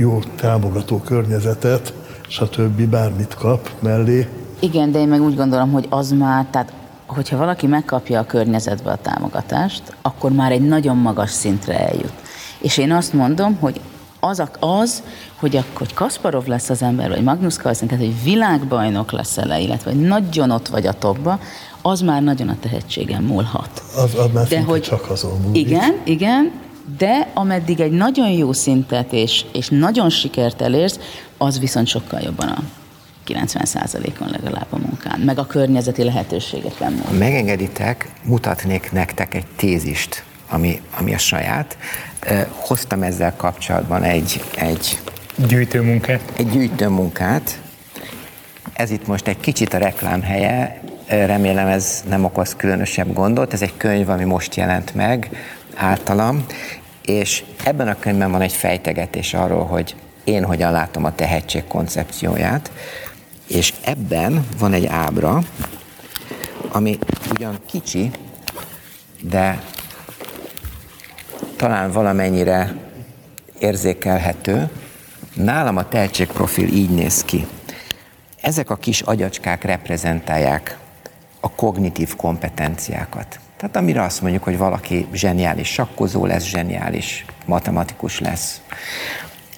jó 0.00 0.18
támogató 0.36 0.98
környezetet, 0.98 1.92
stb. 2.28 2.80
bármit 2.80 3.34
kap 3.34 3.70
mellé. 3.78 4.28
Igen, 4.60 4.92
de 4.92 4.98
én 4.98 5.08
meg 5.08 5.22
úgy 5.22 5.36
gondolom, 5.36 5.72
hogy 5.72 5.86
az 5.88 6.10
már, 6.12 6.46
tehát 6.50 6.72
hogyha 7.06 7.36
valaki 7.36 7.66
megkapja 7.66 8.20
a 8.20 8.26
környezetbe 8.26 8.90
a 8.90 8.96
támogatást, 8.96 9.82
akkor 10.02 10.32
már 10.32 10.52
egy 10.52 10.68
nagyon 10.68 10.96
magas 10.96 11.30
szintre 11.30 11.78
eljut. 11.78 12.12
És 12.58 12.78
én 12.78 12.92
azt 12.92 13.12
mondom, 13.12 13.56
hogy 13.60 13.80
az, 14.20 14.42
az 14.60 15.02
hogy 15.36 15.56
akkor 15.56 15.78
hogy 15.78 15.94
Kasparov 15.94 16.46
lesz 16.46 16.70
az 16.70 16.82
ember, 16.82 17.08
vagy 17.08 17.22
Magnus 17.22 17.54
Carlsen, 17.54 17.88
tehát 17.88 18.04
hogy 18.04 18.22
világbajnok 18.22 19.12
lesz 19.12 19.38
ele, 19.38 19.60
illetve 19.60 19.90
hogy 19.90 20.00
nagyon 20.00 20.50
ott 20.50 20.68
vagy 20.68 20.86
a 20.86 20.92
topba, 20.92 21.38
az 21.82 22.00
már 22.00 22.22
nagyon 22.22 22.48
a 22.48 22.56
tehetségem 22.60 23.24
múlhat. 23.24 23.82
Az, 23.96 24.14
az 24.14 24.26
már 24.32 24.46
de 24.46 24.62
hogy 24.62 24.80
csak 24.80 25.10
azon 25.10 25.40
múlik. 25.40 25.66
Igen, 25.66 26.00
igen, 26.04 26.52
de 26.98 27.30
ameddig 27.34 27.80
egy 27.80 27.92
nagyon 27.92 28.30
jó 28.30 28.52
szintet 28.52 29.12
és, 29.12 29.44
és 29.52 29.68
nagyon 29.68 30.10
sikert 30.10 30.60
elérsz, 30.62 30.98
az 31.38 31.58
viszont 31.58 31.86
sokkal 31.86 32.20
jobban 32.20 32.48
a 32.48 32.62
90%-on 33.26 34.28
legalább 34.30 34.66
a 34.70 34.78
munkán, 34.78 35.20
meg 35.20 35.38
a 35.38 35.46
környezeti 35.46 36.04
lehetőségeken 36.04 36.92
múlik. 36.92 37.06
Ha 37.06 37.12
megengeditek, 37.12 38.12
mutatnék 38.22 38.92
nektek 38.92 39.34
egy 39.34 39.46
tézist, 39.56 40.24
ami, 40.48 40.80
ami 40.98 41.14
a 41.14 41.18
saját. 41.18 41.76
Hoztam 42.48 43.02
ezzel 43.02 43.36
kapcsolatban 43.36 44.02
egy, 44.02 44.44
egy 44.56 44.98
gyűjtőmunkát. 45.48 46.32
Egy 46.36 46.50
gyűjtőmunkát. 46.50 47.60
Ez 48.72 48.90
itt 48.90 49.06
most 49.06 49.28
egy 49.28 49.40
kicsit 49.40 49.74
a 49.74 49.78
reklám 49.78 50.22
helye, 50.22 50.80
remélem 51.06 51.66
ez 51.66 52.04
nem 52.08 52.24
okoz 52.24 52.56
különösebb 52.56 53.12
gondot. 53.12 53.52
Ez 53.52 53.62
egy 53.62 53.76
könyv, 53.76 54.08
ami 54.08 54.24
most 54.24 54.54
jelent 54.54 54.94
meg 54.94 55.30
általam, 55.74 56.44
és 57.04 57.44
ebben 57.64 57.88
a 57.88 57.98
könyvben 57.98 58.30
van 58.30 58.40
egy 58.40 58.52
fejtegetés 58.52 59.34
arról, 59.34 59.64
hogy 59.64 59.94
én 60.24 60.44
hogyan 60.44 60.72
látom 60.72 61.04
a 61.04 61.14
tehetség 61.14 61.64
koncepcióját, 61.66 62.70
és 63.46 63.74
ebben 63.84 64.46
van 64.58 64.72
egy 64.72 64.86
ábra, 64.86 65.42
ami 66.68 66.98
ugyan 67.30 67.58
kicsi, 67.66 68.10
de 69.20 69.62
talán 71.56 71.90
valamennyire 71.90 72.74
érzékelhető. 73.58 74.70
Nálam 75.34 75.76
a 75.76 75.88
tehetségprofil 75.88 76.68
így 76.68 76.90
néz 76.90 77.24
ki. 77.24 77.46
Ezek 78.40 78.70
a 78.70 78.76
kis 78.76 79.00
agyacskák 79.00 79.64
reprezentálják 79.64 80.78
a 81.40 81.50
kognitív 81.50 82.16
kompetenciákat. 82.16 83.40
Tehát 83.60 83.76
amire 83.76 84.02
azt 84.02 84.22
mondjuk, 84.22 84.42
hogy 84.42 84.58
valaki 84.58 85.06
zseniális 85.12 85.68
sakkozó 85.68 86.26
lesz, 86.26 86.44
zseniális 86.44 87.24
matematikus 87.46 88.18
lesz. 88.18 88.60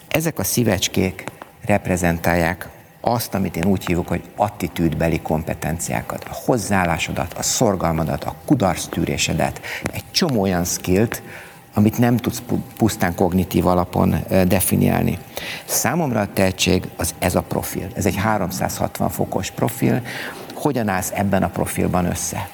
Ezek 0.08 0.38
a 0.38 0.44
szívecskék 0.44 1.24
reprezentálják 1.66 2.68
azt, 3.00 3.34
amit 3.34 3.56
én 3.56 3.64
úgy 3.64 3.86
hívok, 3.86 4.08
hogy 4.08 4.22
attitűdbeli 4.36 5.20
kompetenciákat, 5.20 6.24
a 6.24 6.34
hozzáállásodat, 6.44 7.32
a 7.32 7.42
szorgalmadat, 7.42 8.24
a 8.24 8.34
kudarctűrésedet, 8.44 9.60
egy 9.92 10.04
csomó 10.10 10.40
olyan 10.40 10.64
skillt, 10.64 11.22
amit 11.74 11.98
nem 11.98 12.16
tudsz 12.16 12.42
pusztán 12.76 13.14
kognitív 13.14 13.66
alapon 13.66 14.14
definiálni. 14.28 15.18
Számomra 15.64 16.20
a 16.20 16.32
tehetség 16.32 16.88
az 16.96 17.14
ez 17.18 17.34
a 17.34 17.42
profil. 17.42 17.88
Ez 17.94 18.06
egy 18.06 18.16
360 18.16 19.08
fokos 19.08 19.50
profil. 19.50 20.02
Hogyan 20.54 20.88
állsz 20.88 21.12
ebben 21.14 21.42
a 21.42 21.48
profilban 21.48 22.04
össze? 22.04 22.48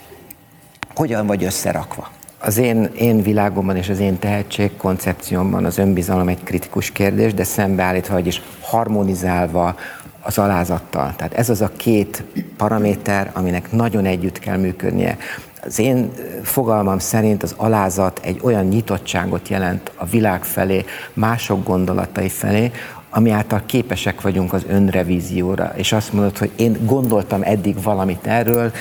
Hogyan 0.99 1.27
vagy 1.27 1.45
összerakva? 1.45 2.11
Az 2.39 2.57
én, 2.57 2.91
én 2.97 3.23
világomban 3.23 3.77
és 3.77 3.89
az 3.89 3.99
én 3.99 4.19
tehetség 4.19 4.77
koncepciómban 4.77 5.65
az 5.65 5.79
önbizalom 5.79 6.29
egy 6.29 6.43
kritikus 6.43 6.91
kérdés, 6.91 7.35
de 7.35 7.45
szembeállítva, 7.45 8.15
vagyis 8.15 8.43
harmonizálva 8.61 9.75
az 10.21 10.39
alázattal. 10.39 11.15
Tehát 11.17 11.35
ez 11.35 11.49
az 11.49 11.61
a 11.61 11.71
két 11.77 12.25
paraméter, 12.57 13.31
aminek 13.35 13.73
nagyon 13.73 14.05
együtt 14.05 14.39
kell 14.39 14.57
működnie. 14.57 15.17
Az 15.65 15.79
én 15.79 16.11
fogalmam 16.43 16.99
szerint 16.99 17.43
az 17.43 17.55
alázat 17.57 18.21
egy 18.23 18.41
olyan 18.43 18.65
nyitottságot 18.65 19.49
jelent 19.49 19.91
a 19.95 20.05
világ 20.05 20.45
felé, 20.45 20.85
mások 21.13 21.65
gondolatai 21.65 22.29
felé, 22.29 22.71
ami 23.11 23.31
által 23.31 23.63
képesek 23.67 24.21
vagyunk 24.21 24.53
az 24.53 24.65
önrevízióra, 24.69 25.73
és 25.77 25.93
azt 25.93 26.13
mondod, 26.13 26.39
hogy 26.39 26.51
én 26.57 26.79
gondoltam 26.85 27.43
eddig 27.43 27.83
valamit 27.83 28.27
erről, 28.27 28.73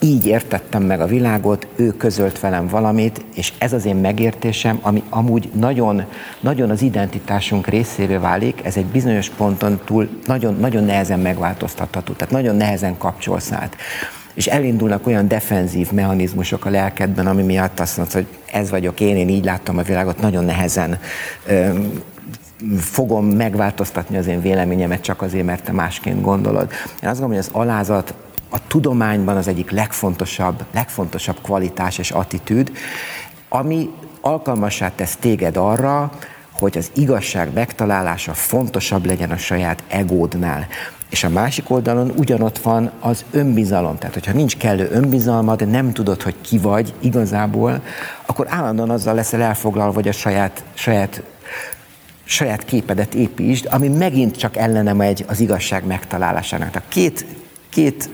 így 0.00 0.26
értettem 0.26 0.82
meg 0.82 1.00
a 1.00 1.06
világot, 1.06 1.66
ő 1.76 1.96
közölt 1.96 2.40
velem 2.40 2.66
valamit, 2.66 3.24
és 3.34 3.52
ez 3.58 3.72
az 3.72 3.84
én 3.84 3.96
megértésem, 3.96 4.78
ami 4.82 5.02
amúgy 5.08 5.50
nagyon, 5.52 6.04
nagyon 6.40 6.70
az 6.70 6.82
identitásunk 6.82 7.66
részévé 7.66 8.16
válik, 8.16 8.64
ez 8.64 8.76
egy 8.76 8.86
bizonyos 8.86 9.28
ponton 9.28 9.80
túl 9.84 10.08
nagyon, 10.26 10.56
nagyon 10.60 10.84
nehezen 10.84 11.20
megváltoztatható, 11.20 12.12
tehát 12.12 12.32
nagyon 12.32 12.56
nehezen 12.56 12.98
kapcsolsz 12.98 13.52
át. 13.52 13.76
És 14.34 14.46
elindulnak 14.46 15.06
olyan 15.06 15.28
defenzív 15.28 15.92
mechanizmusok 15.92 16.64
a 16.64 16.70
lelkedben, 16.70 17.26
ami 17.26 17.42
miatt 17.42 17.80
azt 17.80 17.96
mondod, 17.96 18.14
hogy 18.14 18.26
ez 18.52 18.70
vagyok 18.70 19.00
én, 19.00 19.16
én 19.16 19.28
így 19.28 19.44
láttam 19.44 19.78
a 19.78 19.82
világot, 19.82 20.20
nagyon 20.20 20.44
nehezen 20.44 20.98
fogom 22.78 23.26
megváltoztatni 23.26 24.16
az 24.16 24.26
én 24.26 24.40
véleményemet 24.40 25.00
csak 25.00 25.22
azért, 25.22 25.44
mert 25.44 25.64
te 25.64 25.72
másként 25.72 26.22
gondolod. 26.22 26.70
Én 27.02 27.08
azt 27.08 27.20
gondolom, 27.20 27.28
hogy 27.30 27.38
az 27.38 27.60
alázat 27.60 28.14
a 28.50 28.66
tudományban 28.66 29.36
az 29.36 29.48
egyik 29.48 29.70
legfontosabb, 29.70 30.64
legfontosabb 30.72 31.36
kvalitás 31.42 31.98
és 31.98 32.10
attitűd, 32.10 32.72
ami 33.48 33.90
alkalmassá 34.20 34.90
tesz 34.94 35.16
téged 35.16 35.56
arra, 35.56 36.10
hogy 36.52 36.78
az 36.78 36.90
igazság 36.94 37.52
megtalálása 37.52 38.32
fontosabb 38.32 39.06
legyen 39.06 39.30
a 39.30 39.36
saját 39.36 39.82
egódnál. 39.88 40.66
És 41.10 41.24
a 41.24 41.28
másik 41.28 41.70
oldalon 41.70 42.12
ugyanott 42.16 42.58
van 42.58 42.90
az 43.00 43.24
önbizalom. 43.30 43.98
Tehát, 43.98 44.14
hogyha 44.14 44.32
nincs 44.32 44.56
kellő 44.56 44.88
önbizalmad, 44.92 45.68
nem 45.68 45.92
tudod, 45.92 46.22
hogy 46.22 46.34
ki 46.40 46.58
vagy 46.58 46.94
igazából, 47.00 47.82
akkor 48.26 48.46
állandóan 48.48 48.90
azzal 48.90 49.14
leszel 49.14 49.42
elfoglalva, 49.42 49.92
hogy 49.92 50.08
a 50.08 50.12
saját, 50.12 50.64
saját 50.74 51.22
saját 52.24 52.64
képedet 52.64 53.14
építsd, 53.14 53.68
ami 53.70 53.88
megint 53.88 54.36
csak 54.36 54.56
ellene 54.56 54.92
megy 54.92 55.24
az 55.28 55.40
igazság 55.40 55.86
megtalálásának. 55.86 56.74
A 56.74 56.82
két 56.88 57.24
két 57.70 58.10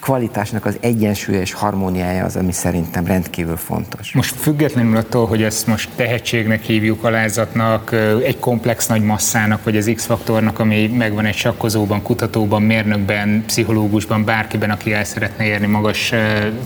kvalitásnak 0.00 0.64
az 0.64 0.76
egyensúlya 0.80 1.40
és 1.40 1.52
harmóniája 1.52 2.24
az, 2.24 2.36
ami 2.36 2.52
szerintem 2.52 3.06
rendkívül 3.06 3.56
fontos. 3.56 4.12
Most 4.12 4.34
függetlenül 4.34 4.96
attól, 4.96 5.26
hogy 5.26 5.42
ezt 5.42 5.66
most 5.66 5.88
tehetségnek 5.96 6.62
hívjuk, 6.62 7.04
alázatnak, 7.04 7.92
egy 8.24 8.38
komplex 8.38 8.86
nagy 8.86 9.02
masszának, 9.02 9.64
vagy 9.64 9.76
az 9.76 9.90
X-faktornak, 9.94 10.58
ami 10.58 10.86
megvan 10.86 11.24
egy 11.24 11.36
sakkozóban, 11.36 12.02
kutatóban, 12.02 12.62
mérnökben, 12.62 13.44
pszichológusban, 13.46 14.24
bárkiben, 14.24 14.70
aki 14.70 14.92
el 14.92 15.04
szeretne 15.04 15.44
érni 15.44 15.66
magas 15.66 16.12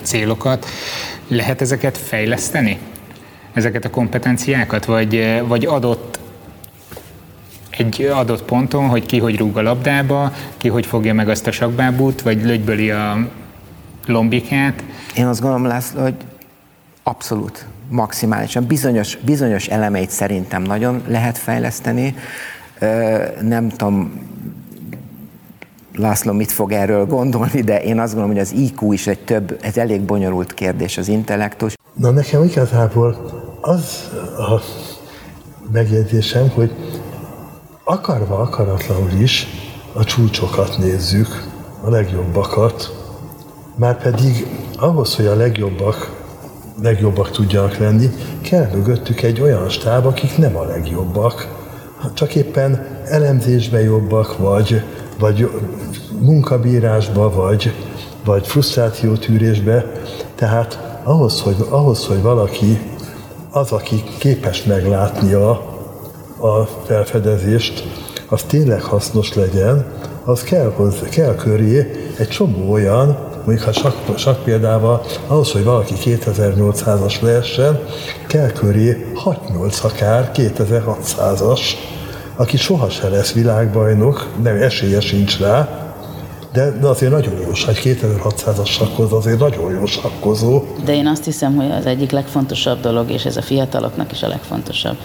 célokat, 0.02 0.66
lehet 1.28 1.60
ezeket 1.60 1.98
fejleszteni? 1.98 2.78
Ezeket 3.52 3.84
a 3.84 3.90
kompetenciákat, 3.90 4.84
vagy, 4.84 5.42
vagy 5.46 5.66
adott 5.66 6.19
egy 7.80 8.02
adott 8.02 8.42
ponton, 8.42 8.88
hogy 8.88 9.06
ki 9.06 9.18
hogy 9.18 9.38
rúg 9.38 9.56
a 9.56 9.62
labdába, 9.62 10.32
ki 10.56 10.68
hogy 10.68 10.86
fogja 10.86 11.14
meg 11.14 11.28
azt 11.28 11.46
a 11.46 11.52
sakbábút, 11.52 12.22
vagy 12.22 12.44
lögyböli 12.44 12.90
a 12.90 13.28
lombikát. 14.06 14.84
Én 15.16 15.26
azt 15.26 15.40
gondolom, 15.40 15.66
László, 15.66 16.02
hogy 16.02 16.14
abszolút, 17.02 17.66
maximálisan. 17.88 18.64
Bizonyos, 18.66 19.16
bizonyos 19.16 19.66
elemeit 19.66 20.10
szerintem 20.10 20.62
nagyon 20.62 21.02
lehet 21.06 21.38
fejleszteni. 21.38 22.14
Nem 23.42 23.68
tudom, 23.68 24.12
László 25.96 26.32
mit 26.32 26.52
fog 26.52 26.72
erről 26.72 27.06
gondolni, 27.06 27.60
de 27.60 27.82
én 27.82 27.98
azt 27.98 28.14
gondolom, 28.14 28.36
hogy 28.36 28.46
az 28.46 28.52
IQ 28.52 28.92
is 28.92 29.06
egy 29.06 29.18
több, 29.18 29.58
ez 29.62 29.76
elég 29.76 30.00
bonyolult 30.00 30.54
kérdés, 30.54 30.98
az 30.98 31.08
intellektus. 31.08 31.74
Na 31.94 32.10
nekem 32.10 32.44
igazából 32.44 33.30
az 33.60 34.10
a 34.38 34.60
megjegyzésem, 35.72 36.48
hogy 36.48 36.70
akarva, 37.84 38.38
akaratlanul 38.38 39.10
is 39.10 39.46
a 39.92 40.04
csúcsokat 40.04 40.78
nézzük, 40.78 41.48
a 41.84 41.90
legjobbakat, 41.90 42.94
már 43.74 44.02
pedig 44.02 44.46
ahhoz, 44.78 45.14
hogy 45.16 45.26
a 45.26 45.34
legjobbak, 45.34 46.18
legjobbak 46.82 47.30
tudjanak 47.30 47.76
lenni, 47.76 48.10
kell 48.42 48.70
mögöttük 48.74 49.22
egy 49.22 49.40
olyan 49.40 49.68
stáb, 49.68 50.06
akik 50.06 50.36
nem 50.36 50.56
a 50.56 50.64
legjobbak, 50.64 51.58
csak 52.14 52.34
éppen 52.34 52.86
elemzésbe 53.04 53.82
jobbak, 53.82 54.38
vagy, 54.38 54.82
vagy 55.18 55.50
munkabírásba, 56.18 57.30
vagy, 57.30 57.74
vagy 58.24 58.46
frusztrációtűrésbe. 58.46 59.92
Tehát 60.34 60.98
ahhoz, 61.04 61.40
hogy, 61.40 61.56
ahhoz, 61.68 62.06
hogy 62.06 62.22
valaki 62.22 62.80
az, 63.50 63.72
aki 63.72 64.04
képes 64.18 64.64
meglátni 64.64 65.32
a, 65.32 65.69
a 66.40 66.68
felfedezést, 66.86 67.84
az 68.28 68.42
tényleg 68.42 68.82
hasznos 68.82 69.34
legyen, 69.34 69.86
az 70.24 70.42
kell, 70.42 70.72
hozzá, 70.76 71.08
kell 71.08 71.34
köré 71.34 71.90
egy 72.18 72.28
csomó 72.28 72.72
olyan, 72.72 73.18
mondjuk 73.44 73.66
ha 73.66 73.72
sok, 73.72 74.18
sok 74.18 74.42
példával, 74.44 75.02
ahhoz, 75.26 75.52
hogy 75.52 75.64
valaki 75.64 75.94
2800-as 76.04 77.20
lehessen, 77.20 77.80
kell 78.26 78.50
köré 78.50 79.12
6-8 79.24 79.82
akár 79.82 80.30
2600-as, 80.34 81.60
aki 82.36 82.56
sohasem 82.56 83.10
lesz 83.10 83.32
világbajnok, 83.32 84.28
nem 84.42 84.56
esélye 84.56 85.00
sincs 85.00 85.38
rá, 85.38 85.68
de, 86.52 86.70
de 86.70 86.86
azért 86.86 87.12
nagyon 87.12 87.34
jó, 87.40 87.50
egy 87.68 87.80
2600-as 87.84 88.66
sakkozó 88.66 89.16
azért 89.16 89.38
nagyon 89.38 89.70
jó 89.70 89.86
sakkozó. 89.86 90.62
De 90.84 90.94
én 90.94 91.06
azt 91.06 91.24
hiszem, 91.24 91.54
hogy 91.54 91.70
az 91.70 91.86
egyik 91.86 92.10
legfontosabb 92.10 92.80
dolog, 92.80 93.10
és 93.10 93.24
ez 93.24 93.36
a 93.36 93.42
fiataloknak 93.42 94.12
is 94.12 94.22
a 94.22 94.28
legfontosabb, 94.28 94.96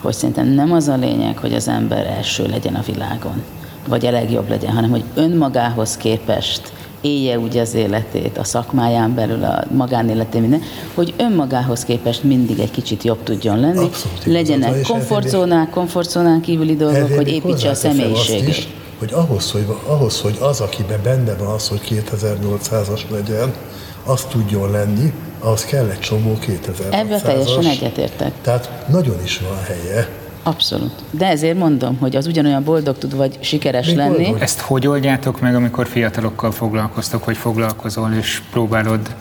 hogy 0.00 0.14
szerintem 0.14 0.46
nem 0.46 0.72
az 0.72 0.88
a 0.88 0.96
lényeg, 0.96 1.38
hogy 1.38 1.54
az 1.54 1.68
ember 1.68 2.06
első 2.06 2.46
legyen 2.46 2.74
a 2.74 2.82
világon, 2.86 3.42
vagy 3.88 4.06
a 4.06 4.10
legjobb 4.10 4.48
legyen, 4.48 4.72
hanem 4.72 4.90
hogy 4.90 5.04
önmagához 5.14 5.96
képest 5.96 6.72
élje 7.00 7.38
úgy 7.38 7.56
az 7.56 7.74
életét, 7.74 8.38
a 8.38 8.44
szakmáján 8.44 9.14
belül, 9.14 9.44
a 9.44 9.64
magánéletén, 9.72 10.40
minden, 10.40 10.62
hogy 10.94 11.14
önmagához 11.16 11.84
képest 11.84 12.22
mindig 12.22 12.58
egy 12.58 12.70
kicsit 12.70 13.02
jobb 13.02 13.22
tudjon 13.22 13.60
lenni, 13.60 13.84
Abszolút, 13.84 14.24
legyenek 14.24 14.82
komfortzónák, 14.82 15.70
komfortzónán 15.70 16.40
kívüli 16.40 16.76
dolgok, 16.76 17.14
hogy 17.14 17.28
építse 17.28 17.70
a 17.70 17.74
személyiségét 17.74 18.68
hogy 18.98 19.12
ahhoz, 19.12 19.50
hogy 19.50 19.66
ahhoz, 19.86 20.20
hogy 20.20 20.36
az, 20.40 20.60
akiben 20.60 21.00
benne 21.02 21.34
van 21.34 21.46
az, 21.46 21.68
hogy 21.68 21.80
2800-as 22.10 23.00
legyen, 23.08 23.54
az 24.04 24.24
tudjon 24.24 24.70
lenni, 24.70 25.12
ahhoz 25.38 25.64
kell 25.64 25.88
egy 25.88 26.00
csomó 26.00 26.38
2600-as. 26.40 26.92
Ebben 26.92 27.20
teljesen 27.22 27.64
egyetértek. 27.64 28.32
Tehát 28.42 28.70
nagyon 28.88 29.16
is 29.24 29.38
van 29.38 29.62
helye. 29.62 30.08
Abszolút. 30.42 30.92
De 31.10 31.26
ezért 31.26 31.58
mondom, 31.58 31.96
hogy 32.00 32.16
az 32.16 32.26
ugyanolyan 32.26 32.64
boldog 32.64 32.98
tud 32.98 33.16
vagy 33.16 33.38
sikeres 33.40 33.86
Még 33.86 33.96
lenni. 33.96 34.22
Boldog. 34.22 34.40
Ezt 34.40 34.60
hogy 34.60 34.86
oldjátok 34.86 35.40
meg, 35.40 35.54
amikor 35.54 35.86
fiatalokkal 35.86 36.50
foglalkoztok, 36.50 37.22
hogy 37.22 37.36
foglalkozol 37.36 38.12
és 38.12 38.42
próbálod 38.50 39.14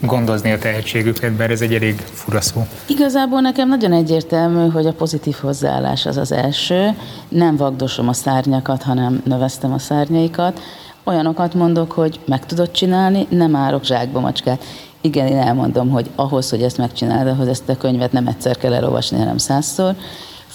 gondozni 0.00 0.52
a 0.52 0.58
tehetségüket, 0.58 1.32
bár 1.32 1.50
ez 1.50 1.60
egy 1.60 1.74
elég 1.74 2.00
fura 2.12 2.40
szó. 2.40 2.66
Igazából 2.86 3.40
nekem 3.40 3.68
nagyon 3.68 3.92
egyértelmű, 3.92 4.70
hogy 4.70 4.86
a 4.86 4.92
pozitív 4.92 5.36
hozzáállás 5.40 6.06
az 6.06 6.16
az 6.16 6.32
első. 6.32 6.96
Nem 7.28 7.56
vagdosom 7.56 8.08
a 8.08 8.12
szárnyakat, 8.12 8.82
hanem 8.82 9.22
növeztem 9.24 9.72
a 9.72 9.78
szárnyaikat. 9.78 10.60
Olyanokat 11.04 11.54
mondok, 11.54 11.92
hogy 11.92 12.20
meg 12.26 12.46
tudod 12.46 12.70
csinálni, 12.70 13.26
nem 13.30 13.56
árok 13.56 13.84
zsákba 13.84 14.20
macskát. 14.20 14.64
Igen, 15.06 15.26
én 15.26 15.38
elmondom, 15.38 15.88
hogy 15.88 16.10
ahhoz, 16.14 16.50
hogy 16.50 16.62
ezt 16.62 16.78
megcsináld, 16.78 17.26
ahhoz 17.26 17.48
ezt 17.48 17.68
a 17.68 17.76
könyvet 17.76 18.12
nem 18.12 18.26
egyszer 18.26 18.56
kell 18.56 18.74
elolvasni, 18.74 19.18
hanem 19.18 19.38
százszor 19.38 19.94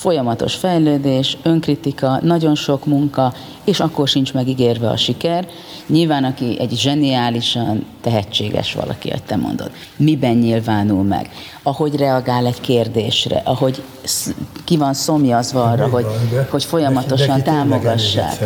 folyamatos 0.01 0.55
fejlődés, 0.55 1.37
önkritika, 1.43 2.19
nagyon 2.21 2.55
sok 2.55 2.85
munka, 2.85 3.33
és 3.63 3.79
akkor 3.79 4.07
sincs 4.07 4.33
megígérve 4.33 4.89
a 4.89 4.97
siker. 4.97 5.47
Nyilván, 5.87 6.23
aki 6.23 6.59
egy 6.59 6.71
zseniálisan 6.71 7.85
tehetséges 8.01 8.73
valaki, 8.73 9.09
hogy 9.09 9.23
te 9.23 9.35
mondod, 9.35 9.71
miben 9.95 10.35
nyilvánul 10.35 11.03
meg, 11.03 11.29
ahogy 11.63 11.95
reagál 11.95 12.45
egy 12.45 12.61
kérdésre, 12.61 13.41
ahogy 13.45 13.81
ki 14.63 14.77
van 14.77 14.93
szomjazva 14.93 15.63
arra, 15.63 15.87
hogy, 15.87 16.05
hogy 16.49 16.63
folyamatosan 16.63 17.43
támogassák. 17.43 18.43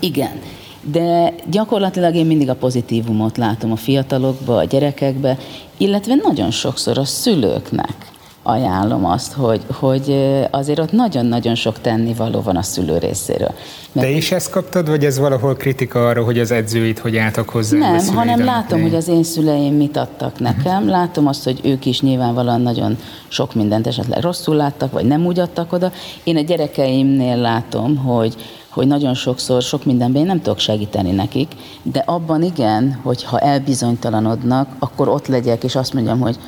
Igen. 0.00 0.40
De 0.82 1.34
gyakorlatilag 1.50 2.14
én 2.14 2.26
mindig 2.26 2.48
a 2.48 2.54
pozitívumot 2.54 3.36
látom 3.36 3.72
a 3.72 3.76
fiatalokba, 3.76 4.56
a 4.56 4.64
gyerekekbe, 4.64 5.38
illetve 5.76 6.14
nagyon 6.14 6.50
sokszor 6.50 6.98
a 6.98 7.04
szülőknek 7.04 8.12
ajánlom 8.42 9.04
azt, 9.04 9.32
hogy, 9.32 9.60
hogy 9.72 10.16
azért 10.50 10.78
ott 10.78 10.92
nagyon-nagyon 10.92 11.54
sok 11.54 11.80
tennivaló 11.80 12.40
van 12.40 12.56
a 12.56 12.62
szülő 12.62 12.98
részéről. 12.98 13.54
Mert 13.92 14.06
Te 14.06 14.12
is 14.12 14.32
ezt 14.32 14.50
kaptad, 14.50 14.88
vagy 14.88 15.04
ez 15.04 15.18
valahol 15.18 15.54
kritika 15.54 16.06
arra, 16.06 16.24
hogy 16.24 16.38
az 16.38 16.50
edzőit 16.50 16.98
hogy 16.98 17.16
álltak 17.16 17.48
hozzá? 17.48 17.78
Nem, 17.78 18.06
hanem 18.14 18.44
látom, 18.44 18.82
hogy 18.82 18.94
az 18.94 19.08
én 19.08 19.22
szüleim 19.22 19.74
mit 19.74 19.96
adtak 19.96 20.38
nekem, 20.38 20.74
uh-huh. 20.74 20.90
látom 20.90 21.26
azt, 21.26 21.44
hogy 21.44 21.60
ők 21.62 21.86
is 21.86 22.00
nyilvánvalóan 22.00 22.60
nagyon 22.60 22.96
sok 23.28 23.54
mindent 23.54 23.86
esetleg 23.86 24.22
rosszul 24.22 24.56
láttak, 24.56 24.92
vagy 24.92 25.04
nem 25.04 25.26
úgy 25.26 25.38
adtak 25.38 25.72
oda. 25.72 25.92
Én 26.24 26.36
a 26.36 26.40
gyerekeimnél 26.40 27.36
látom, 27.36 27.96
hogy 27.96 28.36
hogy 28.72 28.86
nagyon 28.86 29.14
sokszor 29.14 29.62
sok 29.62 29.84
mindenben 29.84 30.20
én 30.20 30.26
nem 30.26 30.42
tudok 30.42 30.58
segíteni 30.58 31.10
nekik, 31.10 31.52
de 31.82 32.02
abban 32.06 32.42
igen, 32.42 33.00
hogy 33.02 33.24
ha 33.24 33.38
elbizonytalanodnak, 33.38 34.68
akkor 34.78 35.08
ott 35.08 35.26
legyek, 35.26 35.64
és 35.64 35.74
azt 35.74 35.94
mondjam, 35.94 36.20
hogy 36.20 36.38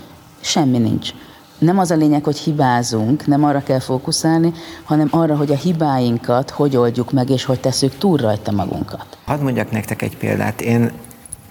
semmi 0.41 0.79
nincs 0.79 1.13
nem 1.59 1.79
az 1.79 1.91
a 1.91 1.95
lényeg, 1.95 2.25
hogy 2.25 2.39
hibázunk, 2.39 3.27
nem 3.27 3.45
arra 3.45 3.63
kell 3.63 3.79
fókuszálni, 3.79 4.53
hanem 4.85 5.09
arra, 5.11 5.37
hogy 5.37 5.51
a 5.51 5.57
hibáinkat 5.57 6.51
hogy 6.51 6.77
oldjuk 6.77 7.13
meg, 7.13 7.31
és 7.31 7.45
hogy 7.45 7.61
tesszük 7.61 7.99
túl 7.99 8.17
rajta 8.17 8.53
magunkat. 8.53 9.19
Hadd 9.27 9.41
mondjak 9.41 9.71
nektek 9.71 10.03
egy 10.03 10.17
példát. 10.17 10.61
Én 10.61 10.93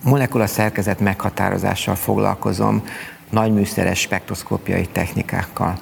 molekula 0.03 0.47
szerkezet 0.47 0.99
meghatározással 0.99 1.95
foglalkozom, 1.95 2.83
nagyműszeres 3.29 3.99
spektroszkópiai 3.99 4.87
technikákkal. 4.91 5.79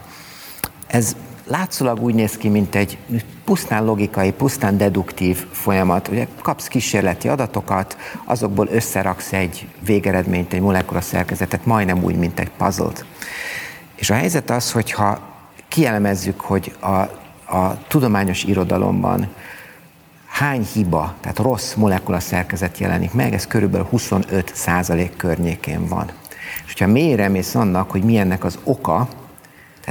Ez 0.88 1.16
látszólag 1.46 2.02
úgy 2.02 2.14
néz 2.14 2.38
ki, 2.38 2.50
mint 2.50 2.76
egy 2.76 2.98
pusztán 3.44 3.86
logikai, 3.86 4.32
pusztán 4.32 4.78
deduktív 4.78 5.46
folyamat. 5.52 6.08
Ugye 6.08 6.28
kapsz 6.42 6.68
kísérleti 6.68 7.28
adatokat, 7.28 7.98
azokból 8.26 8.68
összeraksz 8.72 9.34
egy 9.34 9.68
végeredményt, 9.86 10.54
egy 10.54 10.62
molekula 10.62 11.02
szerkezetet, 11.02 11.66
majdnem 11.66 12.04
úgy, 12.04 12.16
mint 12.16 12.40
egy 12.40 12.52
puzzle-t. 12.58 13.06
És 13.96 14.10
a 14.10 14.14
helyzet 14.14 14.50
az, 14.50 14.72
hogyha 14.72 15.20
kielemezzük, 15.68 16.42
hogy 16.42 16.76
a, 16.80 16.96
a 17.58 17.78
tudományos 17.88 18.44
irodalomban 18.44 19.28
hány 20.28 20.68
hiba, 20.74 21.14
tehát 21.22 21.40
rossz 21.40 21.74
molekula 21.74 22.20
szerkezet 22.20 22.78
jelenik 22.78 23.14
meg, 23.14 23.34
ez 23.34 23.48
körülbelül 23.48 23.88
25 23.90 24.52
százalék 24.56 25.16
környékén 25.18 25.88
van. 25.88 26.12
És 26.66 26.72
hogyha 26.72 26.88
mélyre 26.88 27.28
mész 27.28 27.56
annak, 27.56 27.92
hogy 27.92 28.04
milyennek 28.04 28.44
az 28.44 28.58
oka, 28.64 29.08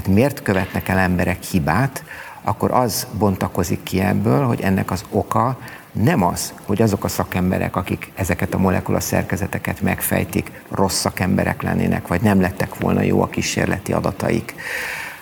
tehát 0.01 0.15
miért 0.15 0.43
követnek 0.43 0.89
el 0.89 0.99
emberek 0.99 1.43
hibát, 1.43 2.05
akkor 2.43 2.71
az 2.71 3.07
bontakozik 3.19 3.83
ki 3.83 4.01
ebből, 4.01 4.45
hogy 4.47 4.61
ennek 4.61 4.91
az 4.91 5.05
oka 5.11 5.59
nem 5.93 6.23
az, 6.23 6.53
hogy 6.67 6.83
azok 6.83 7.05
a 7.05 7.09
szakemberek, 7.09 7.77
akik 7.77 8.13
ezeket 8.15 8.55
a 8.55 8.59
molekula 8.59 9.01
szerkezeteket 9.01 9.81
megfejtik, 9.81 10.51
rossz 10.71 10.99
szakemberek 10.99 11.63
lennének, 11.63 12.07
vagy 12.07 12.21
nem 12.21 12.41
lettek 12.41 12.79
volna 12.79 13.03
jó 13.03 13.23
a 13.23 13.29
kísérleti 13.29 13.93
adataik. 13.93 14.55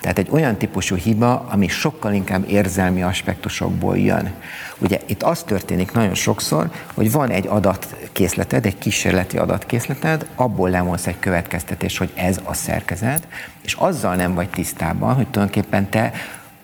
Tehát 0.08 0.22
egy 0.28 0.34
olyan 0.34 0.56
típusú 0.56 0.96
hiba, 0.96 1.46
ami 1.50 1.68
sokkal 1.68 2.12
inkább 2.12 2.44
érzelmi 2.50 3.02
aspektusokból 3.02 3.98
jön. 3.98 4.34
Ugye 4.78 5.00
itt 5.06 5.22
az 5.22 5.42
történik 5.42 5.92
nagyon 5.92 6.14
sokszor, 6.14 6.70
hogy 6.94 7.12
van 7.12 7.30
egy 7.30 7.46
adatkészleted, 7.46 8.66
egy 8.66 8.78
kísérleti 8.78 9.38
adatkészleted, 9.38 10.26
abból 10.34 10.70
lemolsz 10.70 11.06
egy 11.06 11.18
következtetés, 11.18 11.98
hogy 11.98 12.12
ez 12.14 12.40
a 12.44 12.54
szerkezet, 12.54 13.28
és 13.62 13.74
azzal 13.74 14.14
nem 14.14 14.34
vagy 14.34 14.48
tisztában, 14.48 15.14
hogy 15.14 15.28
tulajdonképpen 15.28 15.88
te 15.90 16.12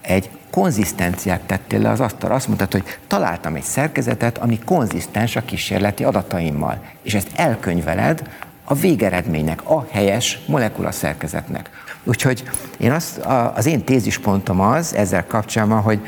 egy 0.01 0.31
konzisztenciát 0.51 1.41
tettél 1.41 1.81
le 1.81 1.91
az 1.91 2.01
asztalra. 2.01 2.35
Azt 2.35 2.47
mondtad, 2.47 2.73
hogy 2.73 2.99
találtam 3.07 3.55
egy 3.55 3.63
szerkezetet, 3.63 4.39
ami 4.39 4.59
konzisztens 4.59 5.37
a 5.37 5.45
kísérleti 5.45 6.05
adataimmal. 6.05 6.83
És 7.03 7.15
ezt 7.15 7.31
elkönyveled 7.35 8.23
a 8.65 8.75
végeredménynek, 8.75 9.71
a 9.71 9.87
helyes 9.91 10.39
molekula 10.47 10.93
szerkezetnek. 10.93 11.84
Úgyhogy 12.05 12.43
én 12.79 12.93
azt, 12.93 13.19
az 13.55 13.67
én 13.67 13.85
tézispontom 13.85 14.61
az 14.61 14.95
ezzel 14.95 15.27
kapcsolatban, 15.27 15.81
hogy 15.81 16.01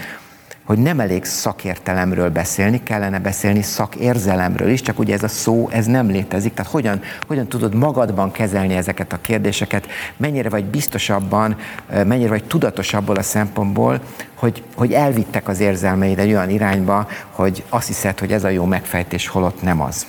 hogy 0.66 0.78
nem 0.78 1.00
elég 1.00 1.24
szakértelemről 1.24 2.30
beszélni, 2.30 2.82
kellene 2.82 3.18
beszélni 3.18 3.62
szakérzelemről 3.62 4.68
is, 4.68 4.80
csak 4.80 4.98
ugye 4.98 5.14
ez 5.14 5.22
a 5.22 5.28
szó, 5.28 5.68
ez 5.70 5.86
nem 5.86 6.08
létezik. 6.08 6.54
Tehát 6.54 6.70
hogyan, 6.70 7.00
hogyan 7.26 7.46
tudod 7.46 7.74
magadban 7.74 8.30
kezelni 8.30 8.74
ezeket 8.74 9.12
a 9.12 9.20
kérdéseket, 9.20 9.86
mennyire 10.16 10.48
vagy 10.48 10.64
biztosabban, 10.64 11.56
mennyire 11.90 12.28
vagy 12.28 12.44
tudatosabból 12.44 13.16
a 13.16 13.22
szempontból, 13.22 14.00
hogy, 14.34 14.62
hogy 14.74 14.92
elvittek 14.92 15.48
az 15.48 15.60
érzelmeid 15.60 16.18
egy 16.18 16.30
olyan 16.30 16.50
irányba, 16.50 17.08
hogy 17.30 17.64
azt 17.68 17.86
hiszed, 17.86 18.18
hogy 18.18 18.32
ez 18.32 18.44
a 18.44 18.48
jó 18.48 18.64
megfejtés, 18.64 19.28
holott 19.28 19.62
nem 19.62 19.80
az. 19.80 20.06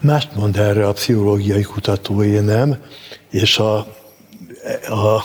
Mást 0.00 0.34
mond 0.36 0.56
erre 0.56 0.86
a 0.86 0.92
pszichológiai 0.92 1.62
kutatóé 1.62 2.38
nem, 2.38 2.76
és 3.30 3.58
a, 3.58 3.86
a 4.88 5.24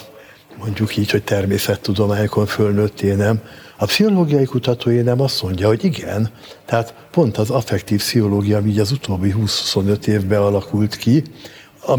mondjuk 0.58 0.98
így, 0.98 1.12
hogy 1.12 1.24
természettudományokon 1.24 2.46
fölnőtté 2.46 3.14
nem, 3.14 3.42
a 3.78 3.86
pszichológiai 3.86 4.46
kutatói 4.46 5.02
nem 5.02 5.22
azt 5.22 5.42
mondja, 5.42 5.68
hogy 5.68 5.84
igen, 5.84 6.30
tehát 6.66 6.94
pont 7.12 7.38
az 7.38 7.50
affektív 7.50 8.00
pszichológia, 8.00 8.58
ami 8.58 8.80
az 8.80 8.92
utóbbi 8.92 9.34
20-25 9.38 10.06
évben 10.06 10.42
alakult 10.42 10.96
ki, 10.96 11.24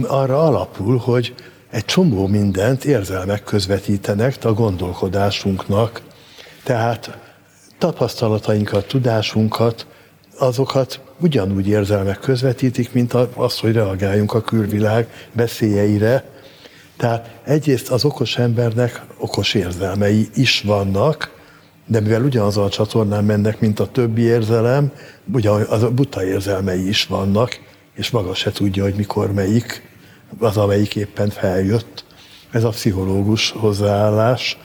arra 0.07 0.43
alapul, 0.43 0.97
hogy 0.97 1.35
egy 1.71 1.85
csomó 1.85 2.27
mindent 2.27 2.85
érzelmek 2.85 3.45
közvetítenek 3.45 4.37
a 4.45 4.53
gondolkodásunknak. 4.53 6.03
Tehát 6.65 7.19
tapasztalatainkat, 7.79 8.87
tudásunkat, 8.87 9.87
azokat 10.39 11.01
ugyanúgy 11.21 11.69
érzelmek 11.69 12.19
közvetítik, 12.19 12.93
mint 12.93 13.15
az, 13.35 13.59
hogy 13.59 13.73
reagáljunk 13.73 14.33
a 14.33 14.41
külvilág 14.41 15.29
beszéljeire. 15.33 16.25
Tehát 16.97 17.41
egyrészt 17.45 17.91
az 17.91 18.05
okos 18.05 18.37
embernek 18.37 19.03
okos 19.19 19.55
érzelmei 19.55 20.29
is 20.35 20.61
vannak, 20.61 21.35
de 21.87 22.01
mivel 22.01 22.23
ugyanazon 22.23 22.65
a 22.65 22.69
csatornán 22.69 23.25
mennek, 23.25 23.61
mint 23.61 23.81
a 23.81 23.87
többi 23.87 24.23
érzelem, 24.23 24.93
ugye 25.33 25.51
az 25.51 25.83
a 25.83 25.91
buta 25.91 26.25
érzelmei 26.25 26.89
is 26.89 27.07
vannak, 27.07 27.59
és 27.95 28.11
maga 28.11 28.35
se 28.35 28.53
tudja, 28.53 28.83
hogy 28.83 28.95
mikor 28.95 29.33
melyik, 29.33 29.83
az, 30.39 30.57
amelyik 30.57 30.97
éppen 30.97 31.31
feljött. 31.31 32.05
Ez 32.51 32.65
a 32.65 32.69
pszichológus 32.69 33.51
hozzáállás. 33.51 34.59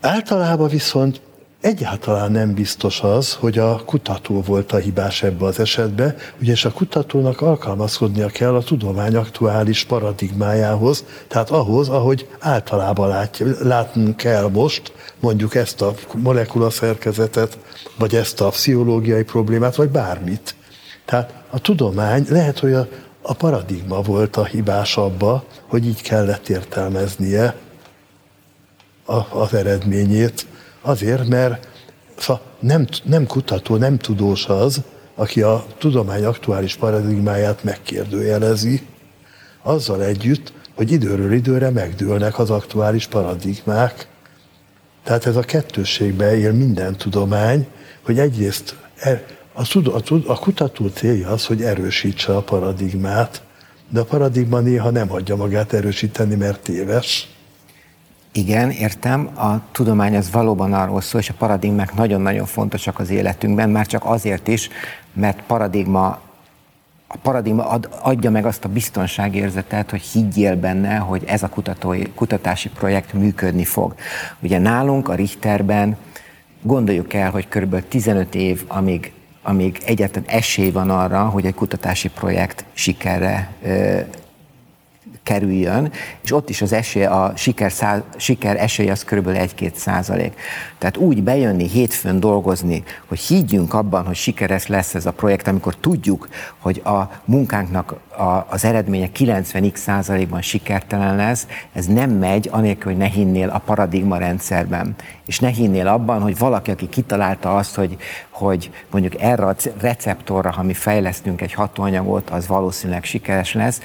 Általában 0.00 0.68
viszont 0.68 1.20
Egyáltalán 1.62 2.32
nem 2.32 2.54
biztos 2.54 3.00
az, 3.00 3.34
hogy 3.34 3.58
a 3.58 3.82
kutató 3.84 4.40
volt 4.40 4.72
a 4.72 4.76
hibás 4.76 5.22
ebbe 5.22 5.44
az 5.44 5.58
esetbe, 5.58 6.16
ugyanis 6.40 6.64
a 6.64 6.72
kutatónak 6.72 7.40
alkalmazkodnia 7.40 8.26
kell 8.26 8.54
a 8.54 8.62
tudomány 8.62 9.16
aktuális 9.16 9.84
paradigmájához, 9.84 11.04
tehát 11.28 11.50
ahhoz, 11.50 11.88
ahogy 11.88 12.28
általában 12.38 13.08
lát, 13.08 13.42
látnunk 13.60 14.16
kell 14.16 14.48
most, 14.48 14.92
mondjuk 15.20 15.54
ezt 15.54 15.82
a 15.82 15.94
molekulaszerkezetet, 16.14 17.58
vagy 17.98 18.14
ezt 18.14 18.40
a 18.40 18.48
pszichológiai 18.48 19.22
problémát, 19.22 19.76
vagy 19.76 19.88
bármit. 19.88 20.54
Tehát 21.04 21.34
a 21.50 21.58
tudomány 21.58 22.26
lehet, 22.28 22.58
hogy 22.58 22.72
a, 22.72 22.88
a 23.22 23.34
paradigma 23.34 24.00
volt 24.00 24.36
a 24.36 24.44
hibás 24.44 24.96
abba, 24.96 25.44
hogy 25.66 25.86
így 25.86 26.02
kellett 26.02 26.48
értelmeznie 26.48 27.54
a, 29.04 29.38
az 29.38 29.54
eredményét, 29.54 30.46
Azért, 30.82 31.28
mert 31.28 31.68
szóval 32.18 32.42
nem, 32.60 32.86
nem 33.04 33.26
kutató, 33.26 33.76
nem 33.76 33.98
tudós 33.98 34.46
az, 34.46 34.80
aki 35.14 35.42
a 35.42 35.66
tudomány 35.78 36.24
aktuális 36.24 36.74
paradigmáját 36.74 37.64
megkérdőjelezi, 37.64 38.86
azzal 39.62 40.04
együtt, 40.04 40.52
hogy 40.74 40.92
időről 40.92 41.32
időre 41.32 41.70
megdőlnek 41.70 42.38
az 42.38 42.50
aktuális 42.50 43.06
paradigmák. 43.06 44.06
Tehát 45.04 45.26
ez 45.26 45.36
a 45.36 45.40
kettősségbe 45.40 46.36
él 46.36 46.52
minden 46.52 46.96
tudomány, 46.96 47.66
hogy 48.02 48.18
egyrészt 48.18 48.76
e, 48.96 49.24
a, 49.52 49.78
a, 49.84 50.02
a 50.26 50.38
kutató 50.38 50.88
célja 50.88 51.28
az, 51.28 51.46
hogy 51.46 51.62
erősítse 51.62 52.36
a 52.36 52.42
paradigmát, 52.42 53.42
de 53.88 54.00
a 54.00 54.04
paradigma 54.04 54.60
néha 54.60 54.90
nem 54.90 55.08
hagyja 55.08 55.36
magát 55.36 55.72
erősíteni, 55.72 56.34
mert 56.34 56.60
téves. 56.60 57.28
Igen, 58.32 58.70
értem. 58.70 59.30
A 59.34 59.70
tudomány 59.72 60.16
az 60.16 60.30
valóban 60.30 60.72
arról 60.72 61.00
szól, 61.00 61.20
és 61.20 61.28
a 61.28 61.34
paradigmák 61.38 61.94
nagyon-nagyon 61.94 62.46
fontosak 62.46 62.98
az 62.98 63.10
életünkben, 63.10 63.70
már 63.70 63.86
csak 63.86 64.04
azért 64.04 64.48
is, 64.48 64.68
mert 65.12 65.42
paradigma 65.42 66.20
a 67.14 67.18
paradigma 67.22 67.68
ad, 67.68 67.88
adja 68.02 68.30
meg 68.30 68.46
azt 68.46 68.64
a 68.64 68.68
biztonságérzetet, 68.68 69.90
hogy 69.90 70.00
higgyél 70.00 70.56
benne, 70.56 70.96
hogy 70.96 71.24
ez 71.26 71.42
a 71.42 71.48
kutatói, 71.48 72.02
kutatási 72.14 72.68
projekt 72.68 73.12
működni 73.12 73.64
fog. 73.64 73.94
Ugye 74.40 74.58
nálunk 74.58 75.08
a 75.08 75.14
Richterben 75.14 75.96
gondoljuk 76.62 77.12
el, 77.14 77.30
hogy 77.30 77.48
kb. 77.48 77.88
15 77.88 78.34
év, 78.34 78.64
amíg, 78.68 79.12
amíg 79.42 79.82
egyáltalán 79.86 80.28
esély 80.28 80.70
van 80.70 80.90
arra, 80.90 81.24
hogy 81.24 81.46
egy 81.46 81.54
kutatási 81.54 82.08
projekt 82.08 82.64
sikerre 82.72 83.50
kerüljön, 85.22 85.92
és 86.22 86.32
ott 86.32 86.48
is 86.48 86.62
az 86.62 86.72
esély, 86.72 87.04
a 87.04 87.32
siker, 87.36 87.72
száz, 87.72 88.00
siker 88.16 88.56
esély 88.56 88.90
az 88.90 89.04
kb. 89.04 89.28
1-2 89.28 89.74
százalék. 89.74 90.38
Tehát 90.78 90.96
úgy 90.96 91.22
bejönni, 91.22 91.68
hétfőn 91.68 92.20
dolgozni, 92.20 92.82
hogy 93.06 93.18
higgyünk 93.18 93.74
abban, 93.74 94.06
hogy 94.06 94.14
sikeres 94.14 94.66
lesz 94.66 94.94
ez 94.94 95.06
a 95.06 95.12
projekt, 95.12 95.48
amikor 95.48 95.76
tudjuk, 95.76 96.28
hogy 96.58 96.80
a 96.84 97.20
munkánknak 97.24 97.94
a, 98.16 98.46
az 98.48 98.64
eredménye 98.64 99.08
90x 99.16 99.76
százalékban 99.76 100.42
sikertelen 100.42 101.16
lesz, 101.16 101.46
ez 101.72 101.86
nem 101.86 102.10
megy, 102.10 102.48
anélkül, 102.52 102.92
hogy 102.92 103.00
ne 103.00 103.08
hinnél 103.08 103.48
a 103.48 103.58
paradigma 103.58 104.16
rendszerben. 104.16 104.94
És 105.26 105.38
ne 105.38 105.48
hinnél 105.48 105.88
abban, 105.88 106.20
hogy 106.20 106.38
valaki, 106.38 106.70
aki 106.70 106.88
kitalálta 106.88 107.56
azt, 107.56 107.74
hogy, 107.74 107.96
hogy 108.30 108.70
mondjuk 108.90 109.20
erre 109.20 109.46
a 109.46 109.54
receptorra, 109.80 110.50
ha 110.50 110.62
mi 110.62 110.74
fejlesztünk 110.74 111.40
egy 111.40 111.52
hatóanyagot, 111.52 112.30
az 112.30 112.46
valószínűleg 112.46 113.04
sikeres 113.04 113.54
lesz, 113.54 113.80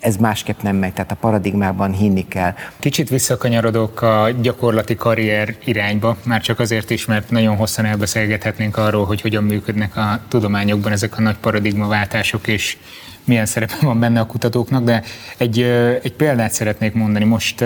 ez 0.00 0.16
másképp 0.16 0.60
nem 0.60 0.76
megy, 0.76 0.92
tehát 0.92 1.10
a 1.10 1.14
paradigmában 1.14 1.92
hinni 1.92 2.28
kell. 2.28 2.54
Kicsit 2.78 3.08
visszakanyarodok 3.08 4.02
a 4.02 4.28
gyakorlati 4.40 4.94
karrier 4.94 5.56
irányba, 5.64 6.16
már 6.24 6.40
csak 6.40 6.58
azért 6.58 6.90
is, 6.90 7.04
mert 7.04 7.30
nagyon 7.30 7.56
hosszan 7.56 7.84
elbeszélgethetnénk 7.84 8.76
arról, 8.76 9.04
hogy 9.04 9.20
hogyan 9.20 9.44
működnek 9.44 9.96
a 9.96 10.20
tudományokban 10.28 10.92
ezek 10.92 11.18
a 11.18 11.20
nagy 11.20 11.36
paradigmaváltások, 11.36 12.46
és 12.46 12.76
milyen 13.24 13.46
szerepe 13.46 13.76
van 13.80 14.00
benne 14.00 14.20
a 14.20 14.26
kutatóknak, 14.26 14.84
de 14.84 15.02
egy, 15.36 15.60
egy 16.02 16.12
példát 16.12 16.52
szeretnék 16.52 16.92
mondani. 16.92 17.24
Most 17.24 17.64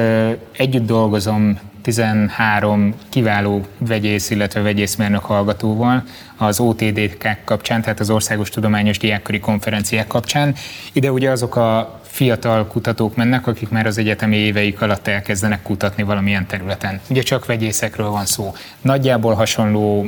együtt 0.56 0.86
dolgozom 0.86 1.58
13 1.84 2.94
kiváló 3.08 3.66
vegyész, 3.78 4.30
illetve 4.30 4.60
vegyészmérnök 4.60 5.24
hallgatóval 5.24 6.02
az 6.36 6.60
OTD-k 6.60 7.38
kapcsán, 7.44 7.82
tehát 7.82 8.00
az 8.00 8.10
Országos 8.10 8.48
Tudományos 8.48 8.98
Diákkori 8.98 9.40
Konferenciák 9.40 10.06
kapcsán. 10.06 10.54
Ide 10.92 11.12
ugye 11.12 11.30
azok 11.30 11.56
a 11.56 12.00
fiatal 12.02 12.66
kutatók 12.66 13.16
mennek, 13.16 13.46
akik 13.46 13.68
már 13.68 13.86
az 13.86 13.98
egyetemi 13.98 14.36
éveik 14.36 14.82
alatt 14.82 15.06
elkezdenek 15.06 15.62
kutatni 15.62 16.02
valamilyen 16.02 16.46
területen. 16.46 17.00
Ugye 17.10 17.22
csak 17.22 17.46
vegyészekről 17.46 18.10
van 18.10 18.26
szó. 18.26 18.54
Nagyjából 18.80 19.34
hasonló 19.34 20.06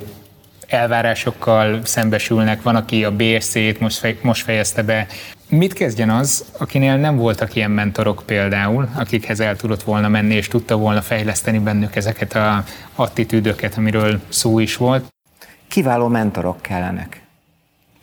elvárásokkal 0.66 1.80
szembesülnek, 1.84 2.62
van, 2.62 2.76
aki 2.76 3.04
a 3.04 3.16
BSC-t 3.16 3.80
most, 3.80 3.98
fej, 3.98 4.18
most 4.22 4.44
fejezte 4.44 4.82
be. 4.82 5.06
Mit 5.48 5.72
kezdjen 5.72 6.10
az, 6.10 6.44
akinél 6.58 6.96
nem 6.96 7.16
voltak 7.16 7.54
ilyen 7.54 7.70
mentorok 7.70 8.22
például, 8.26 8.88
akikhez 8.94 9.40
el 9.40 9.56
tudott 9.56 9.82
volna 9.82 10.08
menni, 10.08 10.34
és 10.34 10.48
tudta 10.48 10.76
volna 10.76 11.02
fejleszteni 11.02 11.58
bennük 11.58 11.96
ezeket 11.96 12.34
a 12.34 12.64
attitűdöket, 12.94 13.76
amiről 13.76 14.20
szó 14.28 14.58
is 14.58 14.76
volt? 14.76 15.04
Kiváló 15.68 16.08
mentorok 16.08 16.62
kellenek. 16.62 17.20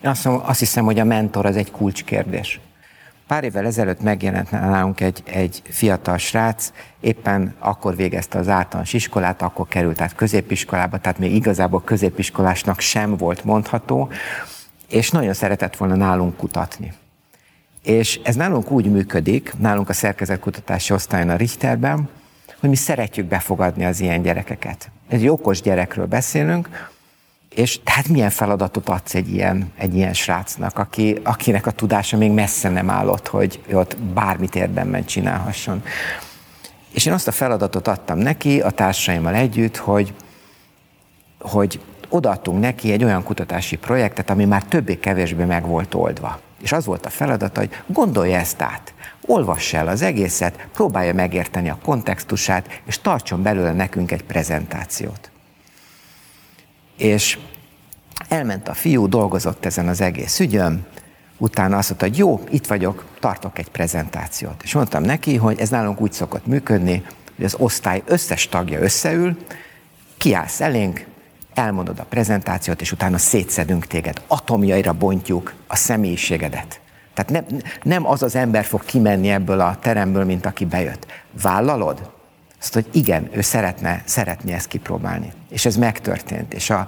Én 0.03 0.09
azt, 0.09 0.25
azt 0.25 0.59
hiszem, 0.59 0.85
hogy 0.85 0.99
a 0.99 1.03
mentor 1.03 1.45
az 1.45 1.55
egy 1.55 1.71
kulcskérdés. 1.71 2.59
Pár 3.33 3.43
évvel 3.43 3.65
ezelőtt 3.65 4.01
megjelent 4.01 4.51
nálunk 4.51 5.01
egy, 5.01 5.23
egy 5.25 5.61
fiatal 5.63 6.17
srác, 6.17 6.71
éppen 6.99 7.55
akkor 7.59 7.95
végezte 7.95 8.39
az 8.39 8.47
általános 8.47 8.93
iskolát, 8.93 9.41
akkor 9.41 9.67
került 9.67 10.01
át 10.01 10.15
középiskolába, 10.15 10.97
tehát 10.97 11.19
még 11.19 11.35
igazából 11.35 11.83
középiskolásnak 11.83 12.79
sem 12.79 13.17
volt 13.17 13.43
mondható, 13.43 14.09
és 14.89 15.09
nagyon 15.09 15.33
szeretett 15.33 15.75
volna 15.75 15.95
nálunk 15.95 16.37
kutatni. 16.37 16.93
És 17.83 18.19
ez 18.23 18.35
nálunk 18.35 18.71
úgy 18.71 18.91
működik, 18.91 19.53
nálunk 19.59 19.89
a 19.89 19.93
szerkezetkutatási 19.93 20.93
osztályon 20.93 21.29
a 21.29 21.35
Richterben, 21.35 22.09
hogy 22.59 22.69
mi 22.69 22.75
szeretjük 22.75 23.25
befogadni 23.25 23.85
az 23.85 23.99
ilyen 23.99 24.21
gyerekeket. 24.21 24.91
Egy 25.09 25.27
okos 25.27 25.61
gyerekről 25.61 26.05
beszélünk, 26.05 26.91
és 27.55 27.79
tehát 27.83 28.07
milyen 28.07 28.29
feladatot 28.29 28.89
adsz 28.89 29.15
egy 29.15 29.33
ilyen, 29.33 29.71
egy 29.77 29.95
ilyen 29.95 30.13
srácnak, 30.13 30.77
aki, 30.77 31.19
akinek 31.23 31.65
a 31.65 31.71
tudása 31.71 32.17
még 32.17 32.31
messze 32.31 32.69
nem 32.69 32.89
állott, 32.89 33.27
hogy 33.27 33.61
ott 33.71 33.97
bármit 33.97 34.55
érdemben 34.55 35.05
csinálhasson. 35.05 35.83
És 36.91 37.05
én 37.05 37.13
azt 37.13 37.27
a 37.27 37.31
feladatot 37.31 37.87
adtam 37.87 38.17
neki 38.17 38.61
a 38.61 38.69
társaimmal 38.69 39.33
együtt, 39.33 39.77
hogy, 39.77 40.13
hogy 41.39 41.79
odaadtunk 42.09 42.59
neki 42.59 42.91
egy 42.91 43.03
olyan 43.03 43.23
kutatási 43.23 43.75
projektet, 43.75 44.29
ami 44.29 44.45
már 44.45 44.63
többé-kevésbé 44.63 45.43
meg 45.43 45.67
volt 45.67 45.93
oldva. 45.93 46.39
És 46.61 46.71
az 46.71 46.85
volt 46.85 47.05
a 47.05 47.09
feladata, 47.09 47.59
hogy 47.59 47.69
gondolja 47.87 48.37
ezt 48.37 48.61
át, 48.61 48.93
olvassa 49.21 49.77
el 49.77 49.87
az 49.87 50.01
egészet, 50.01 50.67
próbálja 50.73 51.13
megérteni 51.13 51.69
a 51.69 51.77
kontextusát, 51.83 52.81
és 52.85 52.99
tartson 53.01 53.41
belőle 53.41 53.73
nekünk 53.73 54.11
egy 54.11 54.23
prezentációt. 54.23 55.32
És 57.03 57.37
elment 58.29 58.67
a 58.67 58.73
fiú, 58.73 59.07
dolgozott 59.07 59.65
ezen 59.65 59.87
az 59.87 60.01
egész 60.01 60.39
ügyön, 60.39 60.85
utána 61.37 61.77
azt 61.77 61.87
mondta, 61.89 62.07
hogy 62.07 62.17
jó, 62.17 62.43
itt 62.49 62.67
vagyok, 62.67 63.05
tartok 63.19 63.59
egy 63.59 63.69
prezentációt. 63.69 64.63
És 64.63 64.73
mondtam 64.73 65.03
neki, 65.03 65.35
hogy 65.35 65.59
ez 65.59 65.69
nálunk 65.69 66.01
úgy 66.01 66.13
szokott 66.13 66.45
működni, 66.45 67.03
hogy 67.35 67.45
az 67.45 67.55
osztály 67.57 68.03
összes 68.05 68.47
tagja 68.47 68.79
összeül, 68.79 69.37
kiállsz 70.17 70.61
elénk, 70.61 71.05
elmondod 71.53 71.99
a 71.99 72.03
prezentációt, 72.03 72.81
és 72.81 72.91
utána 72.91 73.17
szétszedünk 73.17 73.85
téged, 73.85 74.21
atomjaira 74.27 74.93
bontjuk 74.93 75.53
a 75.67 75.75
személyiségedet. 75.75 76.79
Tehát 77.13 77.31
nem, 77.31 77.61
nem 77.83 78.07
az 78.07 78.23
az 78.23 78.35
ember 78.35 78.65
fog 78.65 78.85
kimenni 78.85 79.29
ebből 79.29 79.59
a 79.59 79.77
teremből, 79.81 80.25
mint 80.25 80.45
aki 80.45 80.65
bejött. 80.65 81.05
Vállalod? 81.41 82.11
Azt, 82.63 82.73
hogy 82.73 82.87
igen, 82.91 83.29
ő 83.31 83.41
szeretne, 83.41 84.01
szeretné 84.05 84.53
ezt 84.53 84.67
kipróbálni. 84.67 85.31
És 85.49 85.65
ez 85.65 85.75
megtörtént. 85.75 86.53
És 86.53 86.69
a 86.69 86.87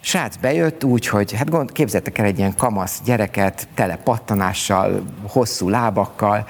srác 0.00 0.36
bejött 0.36 0.84
úgy, 0.84 1.06
hogy 1.06 1.32
hát 1.32 1.50
gond, 1.50 1.72
képzeltek 1.72 2.18
el 2.18 2.24
egy 2.24 2.38
ilyen 2.38 2.56
kamasz 2.56 3.00
gyereket, 3.04 3.68
tele 3.74 3.96
pattanással, 3.96 5.04
hosszú 5.22 5.68
lábakkal, 5.68 6.46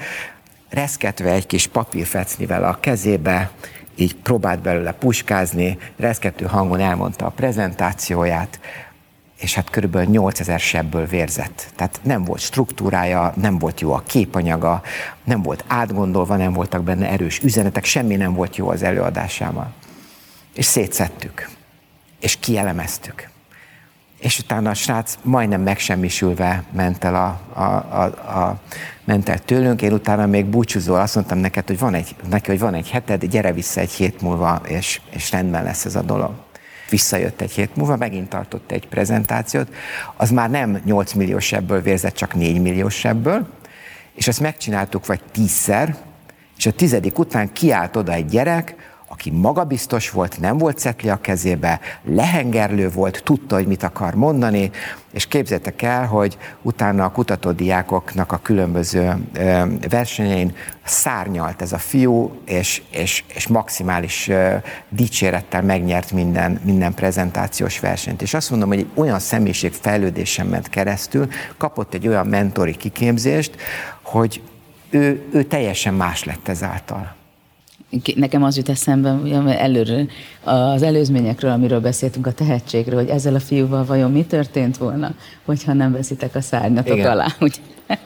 reszketve 0.69 1.31
egy 1.31 1.45
kis 1.45 1.67
papírfecnivel 1.67 2.63
a 2.63 2.77
kezébe, 2.79 3.51
így 3.95 4.15
próbált 4.15 4.61
belőle 4.61 4.91
puskázni, 4.91 5.77
reszkető 5.97 6.45
hangon 6.45 6.79
elmondta 6.79 7.25
a 7.25 7.29
prezentációját, 7.29 8.59
és 9.41 9.53
hát 9.53 9.69
körülbelül 9.69 10.09
8000 10.09 10.59
sebből 10.59 11.05
vérzett. 11.05 11.67
Tehát 11.75 11.99
nem 12.03 12.23
volt 12.23 12.39
struktúrája, 12.39 13.33
nem 13.35 13.57
volt 13.57 13.81
jó 13.81 13.93
a 13.93 14.03
képanyaga, 14.07 14.81
nem 15.23 15.41
volt 15.41 15.63
átgondolva, 15.67 16.35
nem 16.35 16.53
voltak 16.53 16.83
benne 16.83 17.09
erős 17.09 17.39
üzenetek, 17.39 17.85
semmi 17.85 18.15
nem 18.15 18.33
volt 18.33 18.55
jó 18.55 18.69
az 18.69 18.83
előadásával. 18.83 19.73
És 20.53 20.65
szétszettük, 20.65 21.49
és 22.19 22.37
kielemeztük. 22.39 23.29
és 24.19 24.39
utána 24.39 24.69
a 24.69 24.73
srác 24.73 25.17
majdnem 25.21 25.61
megsemmisülve 25.61 26.63
ment 26.71 27.03
el, 27.03 27.15
a, 27.15 27.59
a, 27.59 27.63
a, 27.63 28.03
a, 28.39 28.59
ment 29.03 29.29
el 29.29 29.39
tőlünk, 29.39 29.81
én 29.81 29.93
utána 29.93 30.25
még 30.25 30.45
búcsúzol, 30.45 30.99
azt 30.99 31.15
mondtam 31.15 31.37
neked, 31.37 31.67
hogy 31.67 31.79
van 31.79 31.93
egy, 31.93 32.15
neki, 32.29 32.49
hogy 32.49 32.59
van 32.59 32.73
egy 32.73 32.89
heted, 32.89 33.25
gyere 33.25 33.53
vissza 33.53 33.79
egy 33.79 33.91
hét 33.91 34.21
múlva, 34.21 34.61
és, 34.67 35.01
és 35.09 35.31
rendben 35.31 35.63
lesz 35.63 35.85
ez 35.85 35.95
a 35.95 36.01
dolog. 36.01 36.31
Visszajött 36.91 37.41
egy 37.41 37.51
hét 37.51 37.75
múlva, 37.75 37.95
megint 37.95 38.29
tartott 38.29 38.71
egy 38.71 38.87
prezentációt, 38.87 39.73
az 40.17 40.29
már 40.29 40.49
nem 40.49 40.81
8 40.85 41.13
milliós 41.13 41.45
sebből 41.45 41.81
vérzett, 41.81 42.15
csak 42.15 42.33
4 42.33 42.61
milliós 42.61 42.95
sebből, 42.95 43.47
és 44.15 44.27
ezt 44.27 44.39
megcsináltuk 44.39 45.05
vagy 45.05 45.21
tízszer, 45.31 45.95
és 46.57 46.65
a 46.65 46.71
tizedik 46.71 47.19
után 47.19 47.53
kiállt 47.53 47.95
oda 47.95 48.11
egy 48.13 48.25
gyerek, 48.25 48.90
aki 49.11 49.31
magabiztos 49.31 50.09
volt, 50.09 50.39
nem 50.39 50.57
volt 50.57 50.77
cetli 50.77 51.09
a 51.09 51.21
kezébe, 51.21 51.79
lehengerlő 52.03 52.89
volt, 52.89 53.21
tudta, 53.23 53.55
hogy 53.55 53.67
mit 53.67 53.83
akar 53.83 54.13
mondani, 54.13 54.71
és 55.13 55.27
képzeljétek 55.27 55.81
el, 55.81 56.05
hogy 56.05 56.37
utána 56.61 57.03
a 57.03 57.11
kutatódiákoknak 57.11 58.31
a 58.31 58.37
különböző 58.37 59.15
versenyein 59.89 60.55
szárnyalt 60.83 61.61
ez 61.61 61.73
a 61.73 61.77
fiú, 61.77 62.41
és, 62.45 62.81
és, 62.91 63.23
és 63.33 63.47
maximális 63.47 64.29
dicsérettel 64.89 65.61
megnyert 65.61 66.11
minden, 66.11 66.59
minden 66.63 66.93
prezentációs 66.93 67.79
versenyt. 67.79 68.21
És 68.21 68.33
azt 68.33 68.49
mondom, 68.49 68.69
hogy 68.69 68.79
egy 68.79 68.91
olyan 68.93 69.19
személyiség 69.19 69.73
fejlődésen 69.73 70.45
ment 70.45 70.69
keresztül, 70.69 71.27
kapott 71.57 71.93
egy 71.93 72.07
olyan 72.07 72.27
mentori 72.27 72.75
kiképzést, 72.75 73.55
hogy 74.01 74.41
ő, 74.89 75.25
ő 75.33 75.43
teljesen 75.43 75.93
más 75.93 76.23
lett 76.23 76.47
ezáltal. 76.47 77.19
Nekem 78.15 78.43
az 78.43 78.57
jut 78.57 78.69
eszembe 78.69 79.59
előről, 79.59 80.09
az 80.43 80.81
előzményekről, 80.81 81.51
amiről 81.51 81.79
beszéltünk, 81.79 82.27
a 82.27 82.31
tehetségről, 82.31 82.99
hogy 82.99 83.09
ezzel 83.09 83.35
a 83.35 83.39
fiúval 83.39 83.85
vajon 83.85 84.11
mi 84.11 84.25
történt 84.25 84.77
volna, 84.77 85.15
hogyha 85.45 85.73
nem 85.73 85.91
veszitek 85.91 86.35
a 86.35 86.41
szárnyatok 86.41 86.97
Igen. 86.97 87.11
alá. 87.11 87.27
Ugye? 87.39 87.57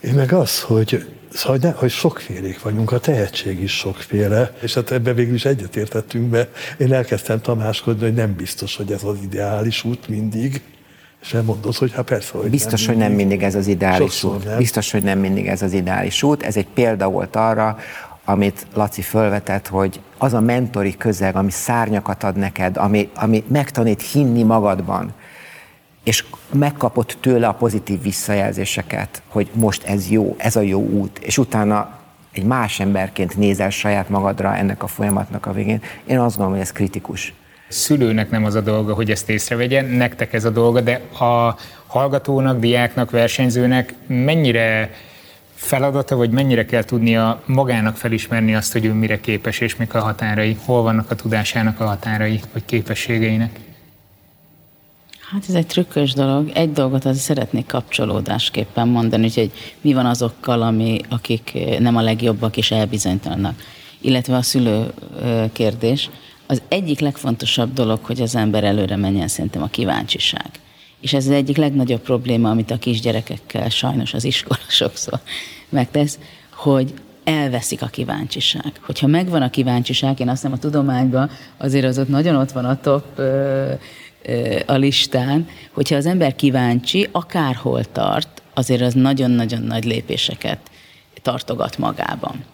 Én 0.00 0.14
meg 0.14 0.32
az, 0.32 0.60
hogy 0.60 1.04
Szóval, 1.34 1.58
ne, 1.60 1.70
hogy 1.70 1.90
sokfélék 1.90 2.62
vagyunk, 2.62 2.92
a 2.92 2.98
tehetség 2.98 3.62
is 3.62 3.76
sokféle, 3.76 4.52
és 4.60 4.74
hát 4.74 4.90
ebben 4.90 5.14
végül 5.14 5.34
is 5.34 5.44
egyetértettünk, 5.44 6.30
mert 6.30 6.56
én 6.78 6.92
elkezdtem 6.92 7.40
tamáskodni, 7.40 8.02
hogy 8.02 8.14
nem 8.14 8.34
biztos, 8.34 8.76
hogy 8.76 8.92
ez 8.92 9.04
az 9.04 9.16
ideális 9.22 9.84
út 9.84 10.08
mindig, 10.08 10.62
és 11.22 11.34
elmondod, 11.34 11.76
hogy 11.76 11.92
hát 11.92 12.04
persze, 12.04 12.38
hogy 12.38 12.50
Biztos, 12.50 12.86
nem 12.86 12.94
hogy 12.94 13.04
nem 13.04 13.12
mindig 13.12 13.42
ez 13.42 13.54
az 13.54 13.66
ideális 13.66 14.12
Sokszor 14.12 14.34
út. 14.34 14.44
Nem. 14.44 14.58
Biztos, 14.58 14.90
hogy 14.90 15.02
nem 15.02 15.18
mindig 15.18 15.46
ez 15.46 15.62
az 15.62 15.72
ideális 15.72 16.22
út. 16.22 16.42
Ez 16.42 16.56
egy 16.56 16.66
példa 16.74 17.08
volt 17.08 17.36
arra, 17.36 17.78
amit 18.24 18.66
Laci 18.74 19.02
fölvetett, 19.02 19.68
hogy 19.68 20.00
az 20.18 20.34
a 20.34 20.40
mentori 20.40 20.96
közeg, 20.96 21.36
ami 21.36 21.50
szárnyakat 21.50 22.22
ad 22.22 22.36
neked, 22.36 22.76
ami, 22.76 23.10
ami 23.14 23.44
megtanít 23.46 24.02
hinni 24.02 24.42
magadban, 24.42 25.12
és 26.04 26.24
megkapott 26.52 27.16
tőle 27.20 27.46
a 27.46 27.54
pozitív 27.54 28.02
visszajelzéseket, 28.02 29.22
hogy 29.28 29.50
most 29.52 29.84
ez 29.84 30.10
jó, 30.10 30.34
ez 30.38 30.56
a 30.56 30.60
jó 30.60 30.80
út, 30.80 31.18
és 31.18 31.38
utána 31.38 31.98
egy 32.32 32.44
más 32.44 32.80
emberként 32.80 33.36
nézel 33.36 33.70
saját 33.70 34.08
magadra 34.08 34.56
ennek 34.56 34.82
a 34.82 34.86
folyamatnak 34.86 35.46
a 35.46 35.52
végén. 35.52 35.82
Én 36.06 36.18
azt 36.18 36.36
gondolom, 36.36 36.52
hogy 36.52 36.60
ez 36.60 36.72
kritikus. 36.72 37.34
Szülőnek 37.68 38.30
nem 38.30 38.44
az 38.44 38.54
a 38.54 38.60
dolga, 38.60 38.94
hogy 38.94 39.10
ezt 39.10 39.30
észrevegye, 39.30 39.82
nektek 39.82 40.32
ez 40.32 40.44
a 40.44 40.50
dolga, 40.50 40.80
de 40.80 41.00
a 41.18 41.56
hallgatónak, 41.86 42.58
diáknak, 42.58 43.10
versenyzőnek 43.10 43.94
mennyire 44.06 44.90
feladata, 45.62 46.16
vagy 46.16 46.30
mennyire 46.30 46.64
kell 46.64 46.84
tudnia 46.84 47.42
magának 47.46 47.96
felismerni 47.96 48.54
azt, 48.54 48.72
hogy 48.72 48.84
ő 48.84 48.92
mire 48.92 49.20
képes, 49.20 49.58
és 49.58 49.76
mik 49.76 49.94
a 49.94 50.00
határai, 50.00 50.56
hol 50.64 50.82
vannak 50.82 51.10
a 51.10 51.14
tudásának 51.14 51.80
a 51.80 51.86
határai, 51.86 52.40
vagy 52.52 52.64
képességeinek? 52.64 53.60
Hát 55.32 55.44
ez 55.48 55.54
egy 55.54 55.66
trükkös 55.66 56.12
dolog. 56.12 56.50
Egy 56.54 56.72
dolgot 56.72 57.04
azért 57.04 57.24
szeretnék 57.24 57.66
kapcsolódásképpen 57.66 58.88
mondani, 58.88 59.30
hogy 59.34 59.52
mi 59.80 59.92
van 59.92 60.06
azokkal, 60.06 60.62
ami, 60.62 61.00
akik 61.08 61.58
nem 61.78 61.96
a 61.96 62.02
legjobbak 62.02 62.56
és 62.56 62.70
elbizonytalanak. 62.70 63.54
Illetve 64.00 64.36
a 64.36 64.42
szülő 64.42 64.92
kérdés. 65.52 66.10
Az 66.46 66.62
egyik 66.68 67.00
legfontosabb 67.00 67.72
dolog, 67.72 68.04
hogy 68.04 68.20
az 68.20 68.34
ember 68.34 68.64
előre 68.64 68.96
menjen, 68.96 69.28
szerintem 69.28 69.62
a 69.62 69.66
kíváncsiság. 69.66 70.50
És 71.02 71.12
ez 71.12 71.26
az 71.26 71.32
egyik 71.32 71.56
legnagyobb 71.56 72.00
probléma, 72.00 72.50
amit 72.50 72.70
a 72.70 72.78
kisgyerekekkel 72.78 73.68
sajnos 73.68 74.14
az 74.14 74.24
iskola 74.24 74.60
sokszor 74.82 75.20
megtesz, 75.68 76.18
hogy 76.50 76.94
elveszik 77.24 77.82
a 77.82 77.86
kíváncsiság. 77.86 78.72
Hogyha 78.80 79.06
megvan 79.06 79.42
a 79.42 79.50
kíváncsiság, 79.50 80.20
én 80.20 80.28
azt 80.28 80.40
hiszem 80.40 80.56
a 80.56 80.58
tudományban 80.58 81.30
azért 81.56 81.84
az 81.84 81.98
ott 81.98 82.08
nagyon 82.08 82.36
ott 82.36 82.52
van 82.52 82.64
a 82.64 82.80
top 82.80 83.04
ö, 83.16 83.72
ö, 84.22 84.58
a 84.66 84.74
listán, 84.74 85.48
hogyha 85.72 85.96
az 85.96 86.06
ember 86.06 86.34
kíváncsi, 86.34 87.08
akárhol 87.12 87.84
tart, 87.84 88.42
azért 88.54 88.82
az 88.82 88.94
nagyon-nagyon 88.94 89.62
nagy 89.62 89.84
lépéseket 89.84 90.58
tartogat 91.22 91.78
magában. 91.78 92.44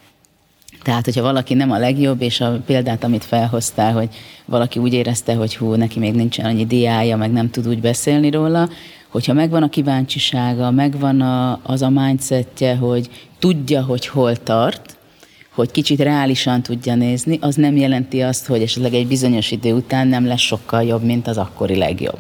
Tehát, 0.89 1.05
hogyha 1.05 1.23
valaki 1.23 1.55
nem 1.55 1.71
a 1.71 1.79
legjobb, 1.79 2.23
és 2.23 2.41
a 2.41 2.61
példát, 2.67 3.05
amit 3.05 3.25
felhoztál, 3.25 3.93
hogy 3.93 4.09
valaki 4.45 4.79
úgy 4.79 4.93
érezte, 4.93 5.35
hogy 5.35 5.57
hú, 5.57 5.75
neki 5.75 5.99
még 5.99 6.15
nincsen 6.15 6.45
annyi 6.45 6.67
diája, 6.67 7.17
meg 7.17 7.33
nem 7.33 7.51
tud 7.51 7.69
úgy 7.69 7.81
beszélni 7.81 8.31
róla, 8.31 8.69
hogyha 9.09 9.33
megvan 9.33 9.63
a 9.63 9.69
kíváncsisága, 9.69 10.71
megvan 10.71 11.21
a, 11.21 11.61
az 11.63 11.83
a 11.83 11.89
mindsetje, 11.89 12.77
hogy 12.77 13.09
tudja, 13.39 13.83
hogy 13.83 14.07
hol 14.07 14.37
tart, 14.37 14.97
hogy 15.55 15.71
kicsit 15.71 16.01
reálisan 16.01 16.63
tudja 16.63 16.95
nézni, 16.95 17.39
az 17.41 17.55
nem 17.55 17.77
jelenti 17.77 18.21
azt, 18.21 18.47
hogy 18.47 18.63
esetleg 18.63 18.95
egy 18.95 19.07
bizonyos 19.07 19.51
idő 19.51 19.73
után 19.73 20.07
nem 20.07 20.27
lesz 20.27 20.41
sokkal 20.41 20.83
jobb, 20.83 21.03
mint 21.03 21.27
az 21.27 21.39
akkori 21.39 21.77
legjobb. 21.77 22.19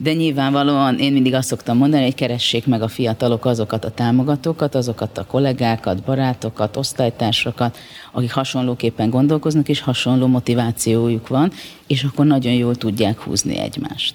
De 0.00 0.12
nyilvánvalóan 0.12 0.98
én 0.98 1.12
mindig 1.12 1.34
azt 1.34 1.48
szoktam 1.48 1.76
mondani, 1.76 2.02
hogy 2.02 2.14
keressék 2.14 2.66
meg 2.66 2.82
a 2.82 2.88
fiatalok 2.88 3.44
azokat 3.44 3.84
a 3.84 3.90
támogatókat, 3.90 4.74
azokat 4.74 5.18
a 5.18 5.24
kollégákat, 5.24 6.02
barátokat, 6.02 6.76
osztálytársakat, 6.76 7.78
akik 8.12 8.32
hasonlóképpen 8.32 9.10
gondolkoznak, 9.10 9.68
és 9.68 9.80
hasonló 9.80 10.26
motivációjuk 10.26 11.28
van, 11.28 11.52
és 11.86 12.02
akkor 12.02 12.26
nagyon 12.26 12.52
jól 12.52 12.74
tudják 12.74 13.20
húzni 13.20 13.58
egymást. 13.58 14.14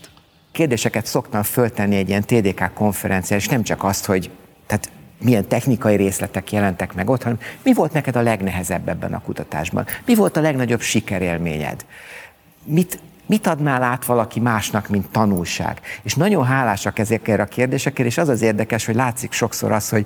Kérdéseket 0.52 1.06
szoktam 1.06 1.44
föltenni 1.44 1.96
egy 1.96 2.10
ilyen 2.10 2.24
TDK 2.24 2.74
konferencián, 2.74 3.40
és 3.40 3.48
nem 3.48 3.64
csak 3.64 3.84
azt, 3.84 4.06
hogy 4.06 4.30
tehát 4.68 4.92
milyen 5.22 5.48
technikai 5.48 5.96
részletek 5.96 6.52
jelentek 6.52 6.94
meg 6.94 7.10
ott, 7.10 7.24
hanem 7.24 7.40
mi 7.64 7.74
volt 7.74 7.94
neked 7.94 8.16
a 8.16 8.22
legnehezebb 8.22 8.90
ebben 8.90 9.14
a 9.14 9.22
kutatásban? 9.22 9.86
Mi 10.06 10.16
volt 10.16 10.38
a 10.38 10.42
legnagyobb 10.42 10.82
sikerélményed? 10.82 11.86
Mit 12.66 13.00
Mit 13.26 13.48
adnál 13.48 13.84
át 13.84 14.06
valaki 14.06 14.40
másnak, 14.40 14.88
mint 14.88 15.10
tanulság? 15.10 15.80
És 16.04 16.16
nagyon 16.16 16.46
hálásak 16.46 17.00
ezekért 17.00 17.40
a 17.40 17.46
kérdésekért, 17.46 18.08
és 18.08 18.18
az 18.18 18.30
az 18.30 18.42
érdekes, 18.42 18.86
hogy 18.86 18.96
látszik 18.96 19.32
sokszor 19.32 19.72
az, 19.72 19.90
hogy 19.90 20.06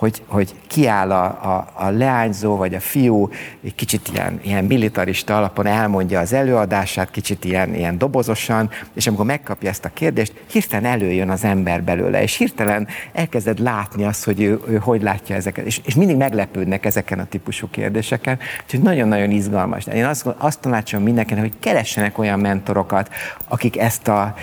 hogy, 0.00 0.22
hogy 0.26 0.54
kiáll 0.66 1.10
a, 1.10 1.24
a, 1.24 1.66
a 1.74 1.90
leányzó 1.90 2.56
vagy 2.56 2.74
a 2.74 2.80
fiú, 2.80 3.28
egy 3.64 3.74
kicsit 3.74 4.08
ilyen, 4.12 4.40
ilyen 4.42 4.64
militarista 4.64 5.36
alapon 5.36 5.66
elmondja 5.66 6.20
az 6.20 6.32
előadását, 6.32 7.10
kicsit 7.10 7.44
ilyen, 7.44 7.74
ilyen 7.74 7.98
dobozosan, 7.98 8.70
és 8.94 9.06
amikor 9.06 9.24
megkapja 9.24 9.68
ezt 9.68 9.84
a 9.84 9.90
kérdést, 9.94 10.32
hirtelen 10.50 10.92
előjön 10.92 11.30
az 11.30 11.44
ember 11.44 11.82
belőle, 11.82 12.22
és 12.22 12.36
hirtelen 12.36 12.88
elkezded 13.12 13.58
látni 13.58 14.04
azt, 14.04 14.24
hogy 14.24 14.40
ő, 14.40 14.60
ő 14.68 14.76
hogy 14.76 15.02
látja 15.02 15.36
ezeket, 15.36 15.64
és, 15.64 15.80
és 15.84 15.94
mindig 15.94 16.16
meglepődnek 16.16 16.84
ezeken 16.84 17.18
a 17.18 17.24
típusú 17.24 17.68
kérdéseken, 17.70 18.38
úgyhogy 18.62 18.80
nagyon-nagyon 18.80 19.30
izgalmas. 19.30 19.86
Én 19.86 20.04
azt, 20.04 20.26
azt 20.38 20.60
tanácsolom 20.60 21.04
mindenkinek, 21.04 21.42
hogy 21.42 21.58
keressenek 21.58 22.18
olyan 22.18 22.38
mentorokat, 22.38 23.08
akik 23.48 23.78
ezt 23.78 24.08
a, 24.08 24.34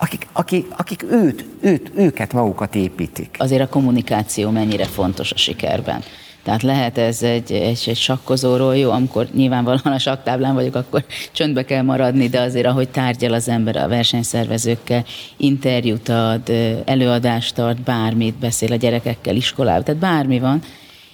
akik, 0.00 0.26
akik, 0.32 0.66
akik 0.76 1.02
őt, 1.10 1.44
őt, 1.60 1.90
őket 1.94 2.32
magukat 2.32 2.74
építik. 2.74 3.36
Azért 3.38 3.62
a 3.62 3.68
kommunikáció 3.68 4.50
mennyire 4.50 4.84
fontos 4.84 5.32
a 5.32 5.36
sikerben. 5.36 6.02
Tehát 6.42 6.62
lehet 6.62 6.98
ez 6.98 7.22
egy, 7.22 7.52
egy, 7.52 7.84
egy 7.86 7.96
sakkozóról 7.96 8.76
jó, 8.76 8.90
amikor 8.90 9.26
nyilvánvalóan 9.34 9.94
a 9.94 9.98
saktáblán 9.98 10.54
vagyok, 10.54 10.74
akkor 10.74 11.04
csöndbe 11.32 11.64
kell 11.64 11.82
maradni, 11.82 12.28
de 12.28 12.40
azért 12.40 12.66
ahogy 12.66 12.88
tárgyal 12.88 13.32
az 13.32 13.48
ember 13.48 13.76
a 13.76 13.88
versenyszervezőkkel, 13.88 15.04
interjút 15.36 16.08
ad, 16.08 16.50
előadást 16.84 17.54
tart, 17.54 17.82
bármit 17.82 18.34
beszél 18.34 18.72
a 18.72 18.76
gyerekekkel, 18.76 19.36
iskolában, 19.36 19.84
tehát 19.84 20.00
bármi 20.00 20.38
van, 20.38 20.62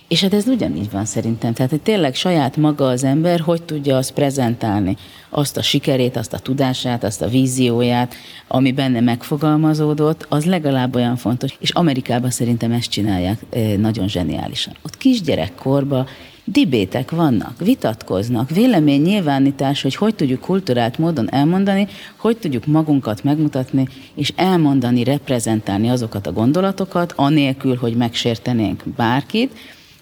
és 0.09 0.23
hát 0.23 0.35
ez 0.35 0.47
ugyanígy 0.47 0.90
van 0.90 1.05
szerintem. 1.05 1.53
Tehát, 1.53 1.71
hogy 1.71 1.81
tényleg 1.81 2.14
saját 2.14 2.57
maga 2.57 2.87
az 2.87 3.05
ember, 3.05 3.40
hogy 3.40 3.62
tudja 3.62 3.97
azt 3.97 4.12
prezentálni, 4.12 4.97
azt 5.31 5.57
a 5.57 5.62
sikerét, 5.62 6.16
azt 6.16 6.33
a 6.33 6.38
tudását, 6.38 7.05
azt 7.05 7.23
a 7.23 7.29
vízióját, 7.29 8.14
ami 8.49 8.73
benne 8.73 9.01
megfogalmazódott, 9.01 10.27
az 10.29 10.45
legalább 10.45 10.95
olyan 10.95 11.16
fontos. 11.16 11.57
És 11.61 11.71
Amerikában 11.71 12.31
szerintem 12.31 12.73
ezt 12.73 12.90
csinálják 12.90 13.38
nagyon 13.79 14.09
zseniálisan. 14.09 14.75
Ott 14.83 14.97
kisgyerekkorban 14.97 16.07
dibétek 16.45 17.11
vannak, 17.11 17.59
vitatkoznak, 17.59 18.51
vélemény 18.51 19.03
nyilvánítás, 19.03 19.83
hogy 19.83 19.95
hogy 19.95 20.14
tudjuk 20.14 20.40
kulturált 20.40 20.99
módon 20.99 21.31
elmondani, 21.31 21.87
hogy 22.16 22.37
tudjuk 22.37 22.66
magunkat 22.66 23.25
megmutatni, 23.25 23.88
és 24.14 24.33
elmondani, 24.37 25.05
reprezentálni 25.05 25.88
azokat 25.88 26.27
a 26.27 26.33
gondolatokat, 26.33 27.12
anélkül, 27.16 27.77
hogy 27.77 27.95
megsértenénk 27.95 28.83
bárkit, 28.97 29.53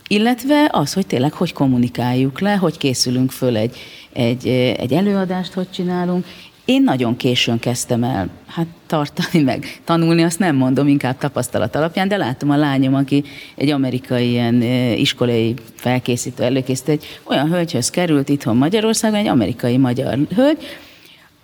illetve 0.09 0.69
az, 0.71 0.93
hogy 0.93 1.07
tényleg 1.07 1.33
hogy 1.33 1.53
kommunikáljuk 1.53 2.41
le, 2.41 2.55
hogy 2.55 2.79
készülünk 2.79 3.31
föl 3.31 3.57
egy, 3.57 3.77
egy, 4.13 4.47
egy 4.79 4.93
előadást, 4.93 5.53
hogy 5.53 5.71
csinálunk, 5.71 6.25
Én 6.65 6.83
nagyon 6.83 7.17
későn 7.17 7.59
kezdtem 7.59 8.05
el, 8.05 8.29
hát 8.47 8.67
tartani 8.87 9.45
meg, 9.45 9.81
tanulni, 9.85 10.23
azt 10.23 10.39
nem 10.39 10.57
mondom, 10.57 10.89
inkább 10.89 11.19
tapasztalat 11.19 11.77
alapján, 11.77 12.09
de 12.09 12.17
látom 12.17 12.51
a 12.51 12.57
lányom, 12.57 12.95
aki 12.95 13.25
egy 13.57 13.71
amerikai 13.71 14.31
ilyen 14.31 14.63
iskolai 14.97 15.55
felkészítő, 15.75 16.43
előkészítő, 16.43 16.93
egy 16.93 17.05
olyan 17.25 17.49
hölgyhöz 17.49 17.91
került 17.91 18.29
itthon 18.29 18.57
Magyarországon, 18.57 19.19
egy 19.19 19.27
amerikai 19.27 19.77
magyar 19.77 20.19
hölgy, 20.35 20.59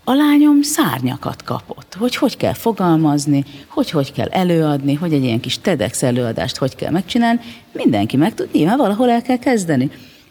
a 0.05 0.15
lányom 0.15 0.63
szárnyakat 0.63 1.43
kapott, 1.43 1.95
hogy 1.99 2.17
hogy 2.17 2.37
kell 2.37 2.53
fogalmazni, 2.53 3.45
hogy 3.67 3.91
hogy 3.91 4.13
kell 4.13 4.29
előadni, 4.29 4.95
hogy 4.95 5.13
egy 5.13 5.25
ilyen 5.25 5.41
kis 5.41 5.59
TEDx 5.59 6.03
előadást 6.03 6.57
hogy 6.57 6.75
kell 6.75 6.91
megcsinálni, 6.91 7.41
mindenki 7.73 8.17
meg 8.17 8.35
tud, 8.35 8.49
nyilván 8.53 8.77
valahol 8.77 9.11
el 9.11 9.23
kell 9.23 9.39
kezdeni. 9.39 9.91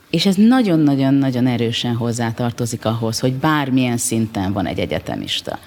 És 0.10 0.26
ez 0.26 0.36
nagyon-nagyon-nagyon 0.36 1.48
erősen 1.48 1.96
hozzátartozik 1.96 2.86
ahhoz, 2.86 3.20
hogy 3.20 3.34
bármilyen 3.34 3.98
szinten 3.98 4.54
van 4.54 4.66
egy 4.66 4.80
egyetemista. 4.80 5.60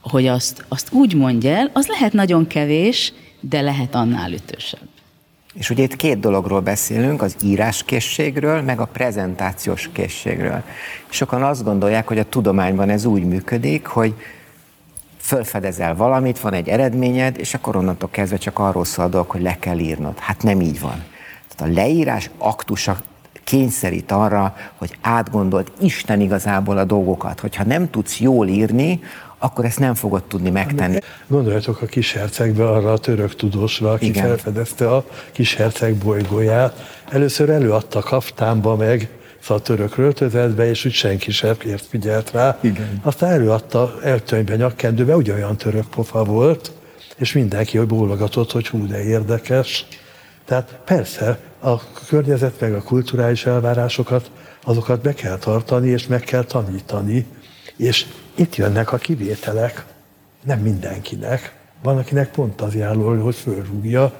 Hogy 0.00 0.26
azt, 0.26 0.64
azt 0.68 0.92
úgy 0.92 1.14
mondja 1.14 1.50
el, 1.50 1.70
az 1.72 1.86
lehet 1.86 2.12
nagyon 2.12 2.46
kevés, 2.46 3.12
de 3.40 3.60
lehet 3.60 3.94
annál 3.94 4.32
ütősebb. 4.32 4.93
És 5.54 5.70
ugye 5.70 5.82
itt 5.82 5.96
két 5.96 6.20
dologról 6.20 6.60
beszélünk, 6.60 7.22
az 7.22 7.36
íráskészségről, 7.42 8.62
meg 8.62 8.80
a 8.80 8.84
prezentációs 8.84 9.90
készségről. 9.92 10.62
Sokan 11.08 11.42
azt 11.42 11.64
gondolják, 11.64 12.06
hogy 12.06 12.18
a 12.18 12.28
tudományban 12.28 12.88
ez 12.88 13.04
úgy 13.04 13.24
működik, 13.24 13.86
hogy 13.86 14.14
fölfedezel 15.20 15.96
valamit, 15.96 16.40
van 16.40 16.52
egy 16.52 16.68
eredményed, 16.68 17.38
és 17.38 17.54
akkor 17.54 17.76
onnantól 17.76 18.08
kezdve 18.10 18.36
csak 18.36 18.58
arról 18.58 18.84
szól 18.84 19.04
a 19.04 19.08
dolog, 19.08 19.30
hogy 19.30 19.42
le 19.42 19.58
kell 19.58 19.78
írnod. 19.78 20.18
Hát 20.18 20.42
nem 20.42 20.60
így 20.60 20.80
van. 20.80 21.04
Tehát 21.48 21.72
a 21.72 21.76
leírás 21.80 22.30
aktusa 22.38 22.96
kényszerít 23.44 24.12
arra, 24.12 24.56
hogy 24.76 24.98
átgondolt 25.00 25.72
Isten 25.80 26.20
igazából 26.20 26.78
a 26.78 26.84
dolgokat. 26.84 27.40
Hogyha 27.40 27.64
nem 27.64 27.90
tudsz 27.90 28.20
jól 28.20 28.48
írni, 28.48 29.00
akkor 29.44 29.64
ezt 29.64 29.78
nem 29.78 29.94
fogod 29.94 30.22
tudni 30.22 30.50
megtenni. 30.50 30.98
Gondoljatok 31.26 31.80
a 31.82 31.86
kis 31.86 32.12
hercegbe 32.12 32.68
arra 32.68 32.92
a 32.92 32.98
török 32.98 33.34
tudósra, 33.34 33.92
aki 33.92 34.06
Igen. 34.06 34.26
felfedezte 34.26 34.90
a 34.90 35.04
kis 35.32 35.54
herceg 35.54 35.94
bolygóját. 35.94 37.02
Először 37.10 37.50
előadta 37.50 38.00
kaftánba 38.00 38.76
meg, 38.76 39.08
szóval 39.40 39.56
a 39.56 39.60
török 39.60 39.96
röltözetbe, 39.96 40.68
és 40.68 40.84
úgy 40.84 40.92
senki 40.92 41.30
sem 41.30 41.54
ért 41.64 41.84
figyelt 41.84 42.30
rá. 42.30 42.58
Igen. 42.60 43.00
Aztán 43.02 43.30
előadta 43.30 43.94
eltönybe, 44.02 44.56
nyakkendőbe, 44.56 45.16
ugyanolyan 45.16 45.56
török 45.56 45.86
pofa 45.86 46.24
volt, 46.24 46.72
és 47.16 47.32
mindenki 47.32 47.78
hogy 47.78 47.86
bólogatott, 47.86 48.52
hogy 48.52 48.68
hú, 48.68 48.86
de 48.86 49.02
érdekes. 49.02 49.86
Tehát 50.44 50.78
persze 50.84 51.38
a 51.60 51.80
környezet 52.08 52.60
meg 52.60 52.74
a 52.74 52.82
kulturális 52.82 53.46
elvárásokat, 53.46 54.30
azokat 54.64 55.00
be 55.00 55.14
kell 55.14 55.36
tartani, 55.36 55.88
és 55.88 56.06
meg 56.06 56.20
kell 56.20 56.44
tanítani. 56.44 57.26
És 57.76 58.06
itt 58.34 58.56
jönnek 58.56 58.92
a 58.92 58.96
kivételek, 58.96 59.84
nem 60.42 60.58
mindenkinek. 60.58 61.54
Van, 61.82 61.98
akinek 61.98 62.30
pont 62.30 62.60
az 62.60 62.74
járul, 62.74 63.18
hogy 63.18 63.34
fölrúgja. 63.34 64.12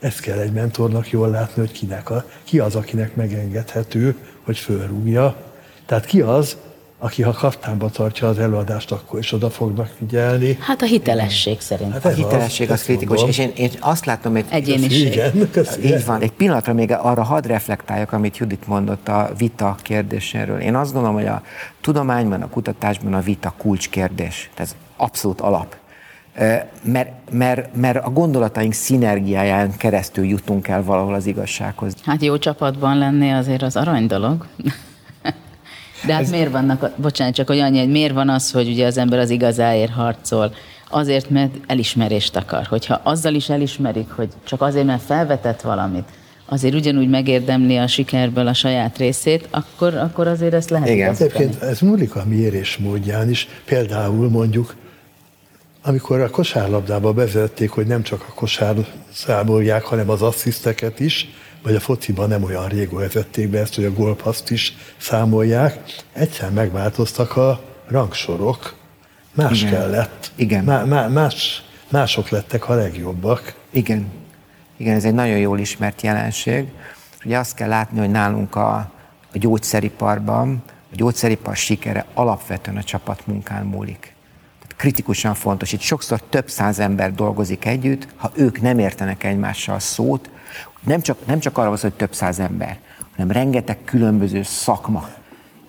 Ezt 0.00 0.20
kell 0.20 0.38
egy 0.38 0.52
mentornak 0.52 1.10
jól 1.10 1.30
látni, 1.30 1.60
hogy 1.60 1.72
kinek 1.72 2.10
a, 2.10 2.24
ki 2.44 2.58
az, 2.58 2.74
akinek 2.74 3.14
megengedhető, 3.14 4.16
hogy 4.42 4.58
fölrúgja. 4.58 5.36
Tehát 5.86 6.04
ki 6.04 6.20
az, 6.20 6.56
aki 7.02 7.22
ha 7.22 7.32
kaftánba 7.32 7.90
tartja 7.90 8.28
az 8.28 8.38
előadást, 8.38 8.92
akkor 8.92 9.18
is 9.18 9.32
oda 9.32 9.50
fognak 9.50 9.90
figyelni. 9.98 10.56
Hát 10.60 10.82
a 10.82 10.84
hitelesség 10.84 11.60
szerint. 11.60 11.92
Hát 11.92 12.04
a 12.04 12.08
hitelesség 12.08 12.70
az, 12.70 12.78
az 12.78 12.84
kritikus, 12.84 13.20
mondom. 13.20 13.28
és 13.28 13.38
én, 13.38 13.52
én 13.54 13.70
azt 13.80 14.04
látom, 14.04 14.32
hogy... 14.32 14.44
Egyéniség. 14.48 15.06
Igen, 15.06 15.48
így 15.82 16.04
van. 16.04 16.20
Egy 16.20 16.32
pillanatra 16.32 16.72
még 16.72 16.92
arra 16.92 17.22
hadd 17.22 17.46
reflektáljak, 17.46 18.12
amit 18.12 18.38
Judit 18.38 18.66
mondott 18.66 19.08
a 19.08 19.30
vita 19.38 19.76
kérdéséről. 19.82 20.60
Én 20.60 20.74
azt 20.74 20.92
gondolom, 20.92 21.16
hogy 21.16 21.26
a 21.26 21.42
tudományban, 21.80 22.42
a 22.42 22.48
kutatásban 22.48 23.14
a 23.14 23.20
vita 23.20 23.54
kulcskérdés. 23.58 24.50
Ez 24.54 24.76
abszolút 24.96 25.40
alap. 25.40 25.76
Mert, 26.82 27.10
mert, 27.30 27.76
mert 27.76 28.04
a 28.04 28.10
gondolataink 28.10 28.72
szinergiáján 28.72 29.76
keresztül 29.76 30.24
jutunk 30.24 30.68
el 30.68 30.82
valahol 30.84 31.14
az 31.14 31.26
igazsághoz. 31.26 31.94
Hát 32.04 32.22
jó 32.22 32.38
csapatban 32.38 32.98
lenni 32.98 33.30
azért 33.30 33.62
az 33.62 33.76
arany 33.76 34.06
dolog. 34.06 34.46
De 36.06 36.12
hát 36.12 36.22
Ez... 36.22 36.30
miért 36.30 36.50
vannak, 36.50 36.90
bocsánat, 36.96 37.34
csak 37.34 37.46
hogy 37.46 37.58
annyi, 37.58 37.78
hogy 37.78 37.90
miért 37.90 38.12
van 38.12 38.28
az, 38.28 38.50
hogy 38.50 38.68
ugye 38.68 38.86
az 38.86 38.98
ember 38.98 39.18
az 39.18 39.30
igazáért 39.30 39.92
harcol? 39.92 40.54
Azért, 40.88 41.30
mert 41.30 41.54
elismerést 41.66 42.36
akar. 42.36 42.66
Hogyha 42.66 43.00
azzal 43.02 43.34
is 43.34 43.48
elismerik, 43.48 44.10
hogy 44.10 44.28
csak 44.44 44.62
azért, 44.62 44.86
mert 44.86 45.02
felvetett 45.02 45.60
valamit, 45.60 46.08
azért 46.46 46.74
ugyanúgy 46.74 47.08
megérdemli 47.08 47.76
a 47.76 47.86
sikerből 47.86 48.46
a 48.46 48.54
saját 48.54 48.98
részét, 48.98 49.48
akkor, 49.50 49.94
akkor 49.94 50.26
azért 50.26 50.54
ezt 50.54 50.70
lehet 50.70 50.88
Igen. 50.88 51.10
Egyébként 51.10 51.62
ez 51.62 51.80
múlik 51.80 52.14
a 52.14 52.24
mérés 52.26 52.76
módján 52.76 53.30
is. 53.30 53.48
Például 53.64 54.28
mondjuk, 54.28 54.74
amikor 55.82 56.20
a 56.20 56.30
kosárlabdába 56.30 57.12
bevezették, 57.12 57.70
hogy 57.70 57.86
nem 57.86 58.02
csak 58.02 58.24
a 58.28 58.32
kosár 58.34 58.74
számolják, 59.12 59.82
hanem 59.82 60.10
az 60.10 60.22
assziszteket 60.22 61.00
is, 61.00 61.28
vagy 61.62 61.74
a 61.74 61.80
fociban 61.80 62.28
nem 62.28 62.42
olyan 62.42 62.68
rég 62.68 62.90
vezették 62.90 63.48
be 63.48 63.58
ezt, 63.58 63.74
hogy 63.74 63.84
a 63.84 63.92
gólpaszt 63.92 64.50
is 64.50 64.76
számolják. 64.96 65.94
Egyszer 66.12 66.50
megváltoztak 66.50 67.36
a 67.36 67.60
rangsorok, 67.88 68.74
más 69.34 69.62
Igen. 69.62 69.72
kellett. 69.72 70.32
Igen. 70.34 70.64
Má, 70.64 70.84
má, 70.84 71.06
más, 71.06 71.62
mások 71.88 72.28
lettek 72.28 72.68
a 72.68 72.74
legjobbak. 72.74 73.54
Igen. 73.70 74.06
Igen, 74.76 74.94
ez 74.94 75.04
egy 75.04 75.14
nagyon 75.14 75.38
jól 75.38 75.58
ismert 75.58 76.02
jelenség. 76.02 76.68
Ugye 77.24 77.38
azt 77.38 77.54
kell 77.54 77.68
látni, 77.68 77.98
hogy 77.98 78.10
nálunk 78.10 78.56
a, 78.56 78.74
a 79.32 79.38
gyógyszeriparban, 79.38 80.62
a 80.92 80.94
gyógyszeripar 80.96 81.56
sikere 81.56 82.06
alapvetően 82.14 82.76
a 82.76 82.82
csapatmunkán 82.82 83.64
múlik. 83.64 84.14
Tehát 84.58 84.76
kritikusan 84.76 85.34
fontos. 85.34 85.72
Itt 85.72 85.80
sokszor 85.80 86.22
több 86.22 86.48
száz 86.48 86.78
ember 86.78 87.14
dolgozik 87.14 87.64
együtt, 87.64 88.08
ha 88.16 88.30
ők 88.34 88.60
nem 88.60 88.78
értenek 88.78 89.24
egymással 89.24 89.78
szót, 89.78 90.30
nem 90.80 91.00
csak, 91.00 91.26
nem 91.26 91.38
csak 91.38 91.58
arra 91.58 91.68
van 91.68 91.78
hogy 91.80 91.92
több 91.92 92.14
száz 92.14 92.38
ember, 92.38 92.78
hanem 93.16 93.30
rengeteg 93.30 93.78
különböző 93.84 94.42
szakma. 94.42 95.08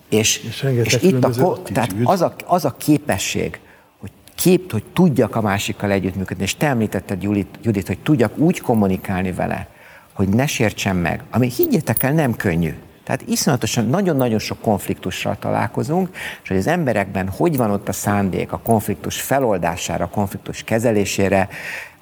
És, 0.08 0.38
és, 0.38 0.66
és 0.84 0.98
itt 1.02 1.24
a, 1.24 1.62
tehát 1.62 1.94
az 2.04 2.20
a, 2.22 2.34
az 2.46 2.64
a 2.64 2.74
képesség, 2.76 3.60
hogy 3.98 4.10
kép, 4.34 4.72
hogy 4.72 4.84
tudjak 4.92 5.36
a 5.36 5.40
másikkal 5.40 5.90
együttműködni, 5.90 6.42
és 6.42 6.56
te 6.56 6.66
említetted, 6.66 7.22
Judit, 7.22 7.58
Judit, 7.62 7.86
hogy 7.86 7.98
tudjak 7.98 8.38
úgy 8.38 8.60
kommunikálni 8.60 9.32
vele, 9.32 9.68
hogy 10.12 10.28
ne 10.28 10.46
sértsen 10.46 10.96
meg, 10.96 11.22
ami 11.30 11.48
higgyétek 11.48 12.02
el, 12.02 12.12
nem 12.12 12.36
könnyű. 12.36 12.74
Tehát 13.04 13.22
iszonyatosan, 13.26 13.86
nagyon-nagyon 13.86 14.38
sok 14.38 14.60
konfliktussal 14.60 15.36
találkozunk, 15.38 16.08
és 16.42 16.48
hogy 16.48 16.56
az 16.56 16.66
emberekben 16.66 17.28
hogy 17.28 17.56
van 17.56 17.70
ott 17.70 17.88
a 17.88 17.92
szándék 17.92 18.52
a 18.52 18.58
konfliktus 18.58 19.20
feloldására, 19.20 20.04
a 20.04 20.08
konfliktus 20.08 20.62
kezelésére, 20.62 21.48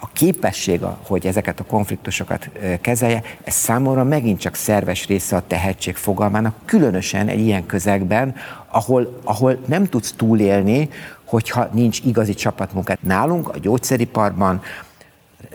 a 0.01 0.09
képesség, 0.13 0.81
hogy 1.07 1.27
ezeket 1.27 1.61
a 1.61 1.65
konfliktusokat 1.65 2.51
kezelje, 2.81 3.23
ez 3.45 3.55
számomra 3.55 4.05
megint 4.05 4.41
csak 4.41 4.55
szerves 4.55 5.07
része 5.07 5.37
a 5.37 5.47
tehetség 5.47 5.97
fogalmának, 5.97 6.55
különösen 6.65 7.29
egy 7.29 7.41
ilyen 7.41 7.67
közegben, 7.67 8.35
ahol, 8.69 9.21
ahol 9.25 9.59
nem 9.67 9.87
tudsz 9.87 10.13
túlélni, 10.17 10.89
hogyha 11.25 11.69
nincs 11.73 12.01
igazi 12.05 12.35
csapatmunkát. 12.35 13.03
Nálunk 13.03 13.49
a 13.49 13.59
gyógyszeriparban 13.59 14.63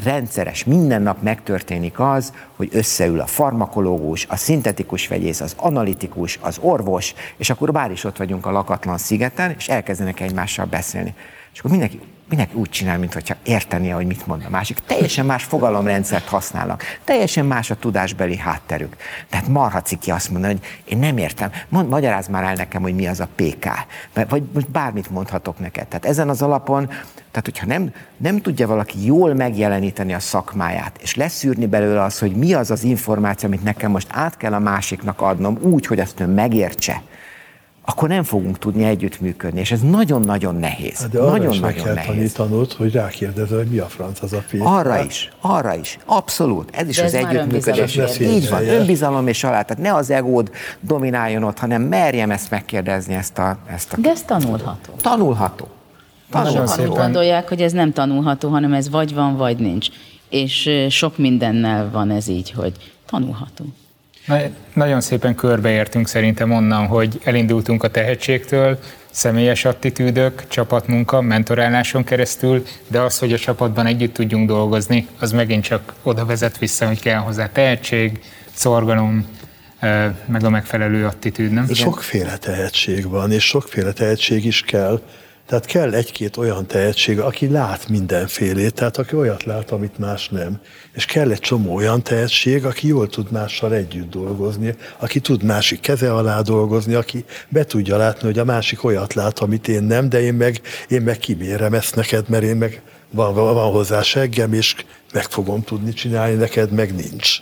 rendszeres, 0.04 0.64
minden 0.64 1.02
nap 1.02 1.22
megtörténik 1.22 2.00
az, 2.00 2.34
hogy 2.56 2.70
összeül 2.72 3.20
a 3.20 3.26
farmakológus, 3.26 4.26
a 4.30 4.36
szintetikus 4.36 5.08
vegyész, 5.08 5.42
az 5.42 5.54
analitikus, 5.58 6.40
az 6.42 6.58
orvos, 6.62 7.14
és 7.38 7.50
akkor 7.50 7.72
bár 7.72 7.92
is 7.92 8.04
ott 8.04 8.18
vagyunk 8.18 8.46
a 8.46 8.52
lakatlan 8.52 8.98
szigeten, 8.98 9.54
és 9.58 9.68
elkezdenek 9.68 10.20
egymással 10.20 10.66
beszélni. 10.66 11.14
És 11.56 11.62
akkor 11.62 11.72
mindenki 11.72 12.00
mindenki 12.30 12.56
úgy 12.56 12.70
csinál, 12.70 12.98
mintha 12.98 13.36
értenie, 13.44 13.94
hogy 13.94 14.06
mit 14.06 14.28
mond 14.28 14.44
a 14.46 14.50
másik. 14.50 14.80
Teljesen 14.80 15.26
más 15.26 15.44
fogalomrendszert 15.44 16.28
használnak, 16.28 16.84
teljesen 17.04 17.46
más 17.46 17.72
a 17.72 17.76
tudásbeli 17.76 18.38
hátterük. 18.38 18.96
Tehát 19.30 19.48
marha 19.48 19.82
ciki 19.82 20.12
azt 20.12 20.32
mondani, 20.32 20.54
hogy 20.54 20.64
én 20.86 20.98
nem 20.98 21.18
értem, 21.18 21.52
mond, 21.70 21.90
magyaráz 21.90 22.28
már 22.28 22.44
el 22.44 22.54
nekem, 22.54 22.82
hogy 22.82 22.96
mi 22.96 23.08
az 23.08 23.20
a 23.20 23.28
PK, 23.36 23.70
vagy 24.30 24.44
most 24.54 24.70
bármit 24.70 25.10
mondhatok 25.10 25.60
neked. 25.60 25.88
Tehát 25.88 26.06
ezen 26.06 26.30
az 26.30 26.42
alapon, 26.42 26.88
tehát 27.32 27.44
hogyha 27.44 27.66
nem, 27.66 27.94
nem 28.18 28.42
tudja 28.42 28.68
valaki 28.68 29.06
jól 29.06 29.34
megjeleníteni 29.34 30.14
a 30.14 30.20
szakmáját, 30.20 31.00
és 31.02 31.16
leszűrni 31.16 31.66
belőle 31.66 32.02
az, 32.02 32.20
hogy 32.20 32.36
mi 32.36 32.54
az 32.54 32.72
az 32.72 32.84
információ, 32.84 33.48
amit 33.48 33.64
nekem 33.64 33.92
most 33.92 34.08
át 34.12 34.38
kell 34.38 34.54
a 34.54 34.60
másiknak 34.60 35.22
adnom, 35.22 35.58
úgy, 35.62 35.86
hogy 35.86 36.00
azt 36.00 36.20
ön 36.20 36.30
megértse, 36.30 37.02
akkor 37.86 38.10
nem 38.10 38.24
fogunk 38.24 38.60
tudni 38.60 38.84
együttműködni, 38.84 39.60
és 39.60 39.72
ez 39.72 39.82
nagyon-nagyon 39.82 40.56
nehéz. 40.56 41.00
Hát 41.00 41.10
de 41.10 41.20
arra 41.20 41.32
nagyon, 41.32 41.54
is 41.54 41.60
meg 41.60 41.70
nagyon 41.70 41.84
kell 41.84 41.94
nehéz. 41.94 42.34
tanítanod, 42.34 42.74
hogy 42.74 42.92
rákérdezel, 42.92 43.58
hogy 43.58 43.68
mi 43.68 43.78
a 43.78 43.86
franc 43.86 44.22
az 44.22 44.34
a 44.34 44.42
film. 44.48 44.66
Arra 44.66 45.04
is, 45.04 45.32
arra 45.42 45.76
is, 45.76 45.98
abszolút. 46.06 46.70
Ez 46.76 46.88
is 46.88 46.96
de 46.96 47.04
az 47.04 47.14
ez 47.14 47.26
együttműködés. 47.26 48.20
Így 48.20 48.50
van, 48.50 48.68
önbizalom 48.68 49.28
és 49.28 49.44
alá. 49.44 49.62
Tehát 49.62 49.84
ne 49.84 49.94
az 49.94 50.10
egód 50.10 50.52
domináljon 50.80 51.44
ott, 51.44 51.60
hanem 51.60 51.82
merjem 51.82 52.32
ezt 52.32 52.50
megkérdezni, 52.50 53.14
ezt 53.14 53.38
a... 53.38 53.58
Ezt 53.68 53.94
a... 53.94 53.98
De 54.00 54.10
ez 54.10 54.22
tanulható. 54.22 54.94
Tanulható. 55.02 55.68
Tanulható. 56.32 56.94
gondolják, 56.94 57.48
hogy 57.48 57.62
ez 57.62 57.72
nem 57.72 57.94
tanulható, 57.94 58.50
hanem 58.50 58.74
ez 58.74 58.90
vagy 58.90 59.14
van, 59.14 59.38
vagy 59.38 59.58
nincs. 59.58 59.88
És 60.30 60.70
sok 60.90 61.18
mindennel 61.18 61.90
van 61.92 62.12
ez 62.12 62.28
így, 62.28 62.52
hogy 62.52 62.74
tanulható. 63.06 63.66
Na, 64.26 64.38
nagyon 64.74 65.02
szépen 65.02 65.36
körbeértünk 65.36 66.08
szerintem 66.08 66.52
onnan, 66.52 66.86
hogy 66.86 67.20
elindultunk 67.24 67.84
a 67.84 67.88
tehetségtől, 67.88 68.80
személyes 69.12 69.66
attitűdök, 69.66 70.48
csapatmunka, 70.48 71.22
mentoráláson 71.22 72.04
keresztül, 72.04 72.64
de 72.88 73.00
az, 73.00 73.20
hogy 73.20 73.34
a 73.34 73.38
csapatban 73.38 73.86
együtt 73.86 74.14
tudjunk 74.14 74.48
dolgozni, 74.48 75.08
az 75.20 75.32
megint 75.32 75.64
csak 75.64 75.94
oda 76.04 76.26
vezet 76.26 76.58
vissza, 76.58 76.88
hogy 76.88 77.00
kell 77.00 77.20
hozzá 77.20 77.50
tehetség, 77.52 78.20
szorgalom, 78.54 79.28
meg 80.26 80.44
a 80.44 80.50
megfelelő 80.50 81.06
attitűd, 81.06 81.52
nem? 81.52 81.68
Sokféle 81.74 82.38
tehetség 82.38 83.10
van, 83.10 83.32
és 83.32 83.44
sokféle 83.44 83.92
tehetség 83.92 84.46
is 84.46 84.62
kell. 84.62 85.02
Tehát 85.48 85.66
kell 85.66 85.94
egy-két 85.94 86.38
olyan 86.38 86.66
tehetség, 86.66 87.20
aki 87.20 87.50
lát 87.50 87.88
mindenfélét, 87.88 88.74
tehát 88.74 88.98
aki 88.98 89.16
olyat 89.16 89.44
lát, 89.44 89.72
amit 89.72 89.98
más 89.98 90.30
nem. 90.30 90.60
És 90.94 91.06
kell 91.06 91.32
egy 91.32 91.40
csomó 91.40 91.76
olyan 91.76 92.04
tehetség, 92.04 92.66
aki 92.66 92.88
jól 92.88 93.08
tud 93.08 93.32
mással 93.32 93.74
együtt 93.74 94.10
dolgozni, 94.10 94.76
aki 94.98 95.20
tud 95.20 95.44
másik 95.44 95.80
keze 95.80 96.14
alá 96.14 96.42
dolgozni, 96.42 96.94
aki 96.94 97.26
be 97.50 97.64
tudja 97.66 97.98
látni, 97.98 98.28
hogy 98.28 98.40
a 98.40 98.46
másik 98.46 98.84
olyat 98.84 99.14
lát, 99.14 99.40
amit 99.40 99.68
én 99.68 99.84
nem, 99.84 100.10
de 100.10 100.22
én 100.22 100.34
meg, 100.34 100.62
én 100.88 101.02
meg 101.02 101.18
kimérem 101.18 101.74
ezt 101.74 101.96
neked, 101.96 102.30
mert 102.30 102.44
én 102.44 102.56
meg 102.56 102.82
van, 103.10 103.34
van 103.34 103.72
hozzá 103.72 104.02
seggem, 104.02 104.54
és 104.54 104.76
meg 105.14 105.24
fogom 105.24 105.64
tudni 105.64 105.94
csinálni, 105.94 106.36
neked 106.36 106.72
meg 106.72 106.96
nincs. 106.96 107.38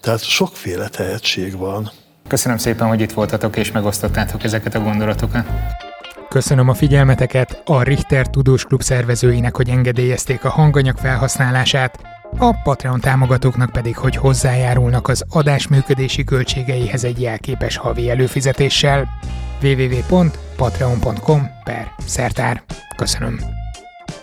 Tehát 0.00 0.22
sokféle 0.22 0.88
tehetség 0.88 1.56
van. 1.56 1.90
Köszönöm 2.28 2.58
szépen, 2.58 2.88
hogy 2.88 3.00
itt 3.00 3.12
voltatok 3.12 3.56
és 3.56 3.72
megosztottátok 3.72 4.44
ezeket 4.44 4.74
a 4.74 4.80
gondolatokat. 4.80 5.44
Köszönöm 6.32 6.68
a 6.68 6.74
figyelmeteket 6.74 7.62
a 7.64 7.82
Richter 7.82 8.26
Tudós 8.26 8.64
Klub 8.64 8.82
szervezőinek, 8.82 9.56
hogy 9.56 9.68
engedélyezték 9.68 10.44
a 10.44 10.50
hanganyag 10.50 10.96
felhasználását, 10.96 11.98
a 12.38 12.54
Patreon 12.62 13.00
támogatóknak 13.00 13.70
pedig, 13.70 13.96
hogy 13.96 14.16
hozzájárulnak 14.16 15.08
az 15.08 15.24
adás 15.30 15.68
működési 15.68 16.24
költségeihez 16.24 17.04
egy 17.04 17.20
jelképes 17.20 17.76
havi 17.76 18.10
előfizetéssel. 18.10 19.08
www.patreon.com 19.62 21.48
per 21.64 21.92
szertár. 22.06 22.62
Köszönöm. 22.96 23.40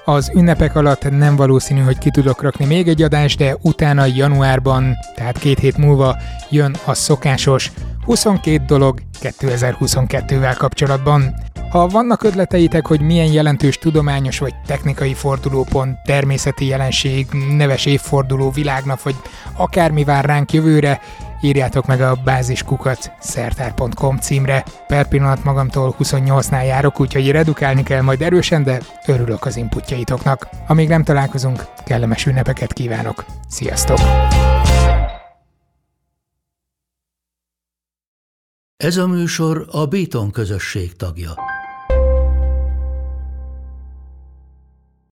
Az 0.05 0.31
ünnepek 0.35 0.75
alatt 0.75 1.09
nem 1.09 1.35
valószínű, 1.35 1.81
hogy 1.81 1.97
ki 1.97 2.09
tudok 2.09 2.41
rakni 2.41 2.65
még 2.65 2.87
egy 2.87 3.01
adást, 3.01 3.37
de 3.37 3.55
utána 3.61 4.05
januárban, 4.05 4.93
tehát 5.15 5.37
két 5.37 5.59
hét 5.59 5.77
múlva 5.77 6.17
jön 6.49 6.75
a 6.85 6.93
szokásos 6.93 7.71
22 8.05 8.65
dolog 8.65 9.01
2022-vel 9.21 10.55
kapcsolatban. 10.57 11.33
Ha 11.69 11.87
vannak 11.87 12.23
ötleteitek, 12.23 12.87
hogy 12.87 13.01
milyen 13.01 13.31
jelentős 13.31 13.77
tudományos 13.77 14.39
vagy 14.39 14.53
technikai 14.65 15.13
fordulópont, 15.13 15.97
természeti 16.03 16.65
jelenség, 16.65 17.27
neves 17.57 17.85
évforduló, 17.85 18.51
világnap, 18.51 19.01
vagy 19.01 19.15
akármi 19.57 20.03
vár 20.03 20.25
ránk 20.25 20.53
jövőre, 20.53 20.99
írjátok 21.41 21.85
meg 21.85 22.01
a 22.01 22.17
báziskukat 22.23 23.11
szertár.com 23.19 24.17
címre. 24.17 24.63
Per 24.87 25.07
pillanat 25.07 25.43
magamtól 25.43 25.95
28-nál 25.99 26.65
járok, 26.65 26.99
úgyhogy 26.99 27.31
redukálni 27.31 27.83
kell 27.83 28.01
majd 28.01 28.21
erősen, 28.21 28.63
de 28.63 28.79
örülök 29.05 29.45
az 29.45 29.55
inputjaitoknak. 29.55 30.49
Amíg 30.67 30.87
nem 30.87 31.03
találkozunk, 31.03 31.65
kellemes 31.85 32.25
ünnepeket 32.25 32.73
kívánok. 32.73 33.25
Sziasztok! 33.47 33.99
Ez 38.77 38.97
a 38.97 39.07
műsor 39.07 39.67
a 39.71 39.85
Béton 39.85 40.31
közösség 40.31 40.95
tagja. 40.95 41.33